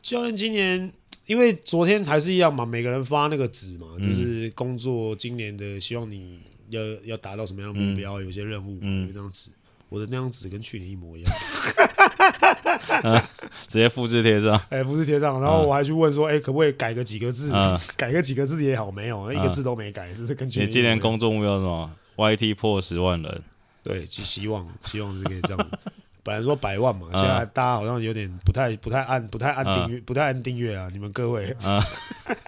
[0.00, 0.92] 教练今年
[1.26, 6.38] 因为昨天还是一样嘛，每个人发那个纸嘛，嗯就是工作今年的希望你
[6.70, 9.50] 要要达到什么样的目标，有些任务，嗯有一张纸。
[9.88, 11.32] 我的那张纸跟去年一模一样，
[13.68, 14.60] 直接复制贴上。
[14.68, 20.66] 哎、复制贴上，然后我还去问说，哎、可不可以改个几个字，嗯 改个几个字也好，没有，一个字都没改，就是跟去年。
[20.68, 23.42] 你今年工作目标是什么？YT 破十万人。
[23.84, 25.78] 对，希希望希望是可以这样子。
[26.26, 31.80] 本来说百万嘛，嗯现在大家好像有点不太不太按不太按订阅不太按订阅啊，你们各位，嗯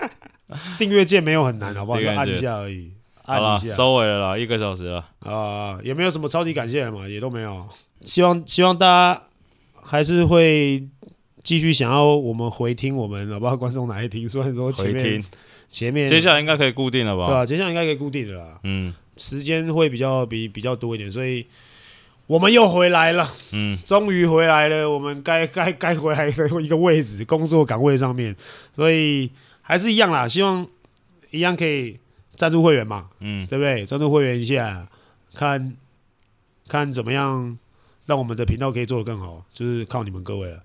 [0.76, 2.00] 订阅键没有很难，好不好？
[2.00, 2.90] 就按一下而已，
[3.26, 5.06] 按一下收尾了啦，一个小时了。
[5.20, 7.68] 啊，也没有什么超级感谢的嘛，也都没有。
[8.00, 9.22] 希望希望大家
[9.80, 10.84] 还是会
[11.44, 13.56] 继续想要我们回听我们，好不好？
[13.56, 14.28] 观众哪一听？
[14.28, 15.22] 虽然说前面，
[15.68, 17.26] 前面接下来应该可以固定了吧？
[17.26, 17.46] 对吧？
[17.46, 21.46] 接下来应该可以固定的啦，嗯时间会比较比比较多一点，所以
[22.28, 23.26] 我们又回来了。
[23.52, 28.36] 嗯，终于回来了，我们该该该回来的一个位置，工作岗位上面，
[28.72, 30.64] 所以还是一样啦，希望
[31.30, 31.98] 一样可以
[32.36, 33.84] 赞助会员嘛，嗯，对不对？
[33.86, 34.86] 赞助会员一下，
[35.34, 35.74] 看
[36.68, 37.58] 看怎么样
[38.04, 40.62] 让我们的频道可以做得更好，就是靠你们各位了。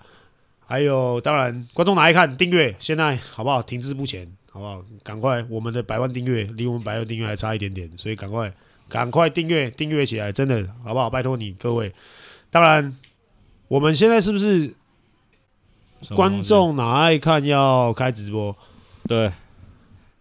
[0.66, 3.61] 还有，当然观众哪爱看订阅，现在好不好？
[3.61, 4.84] 停滞不前，好不好？
[5.01, 8.53] 赶快，我们的百万订阅离我们百万订阅还差一点点，所以赶快
[8.93, 11.09] 赶快订阅订阅起来，真的好不好？
[11.09, 11.91] 拜托你各位。
[12.51, 12.95] 当然，
[13.67, 14.71] 我们现在是不是
[16.09, 18.55] 观众哪爱看要开直播？
[19.07, 19.33] 对，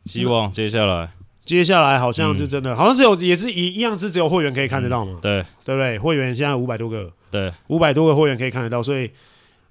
[0.07, 1.13] 希望接下来。
[1.45, 5.45] 接下来好像就真的，好像是有也是一一样是只有会员可以看得到嘛，对。
[5.67, 5.99] 对不对？
[5.99, 9.11] 会员现在五百多个，对，五百多个会员可以看得到，所以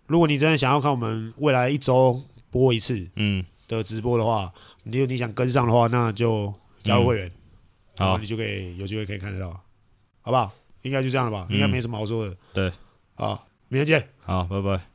[0.05, 2.21] 如果你真的想要看我们未来一周
[2.51, 7.31] 播一次嗯，的直播的话，你有你想跟上的话，那就加入会员，
[8.01, 9.51] 然后好你，就可以有机会可以看得到，
[10.21, 10.51] 好不好？
[10.81, 12.35] 应该就这样了吧，嗯应该没什么好说的。
[12.53, 12.71] 对，
[13.13, 14.09] 好，明天见。
[14.25, 14.90] 好，拜拜。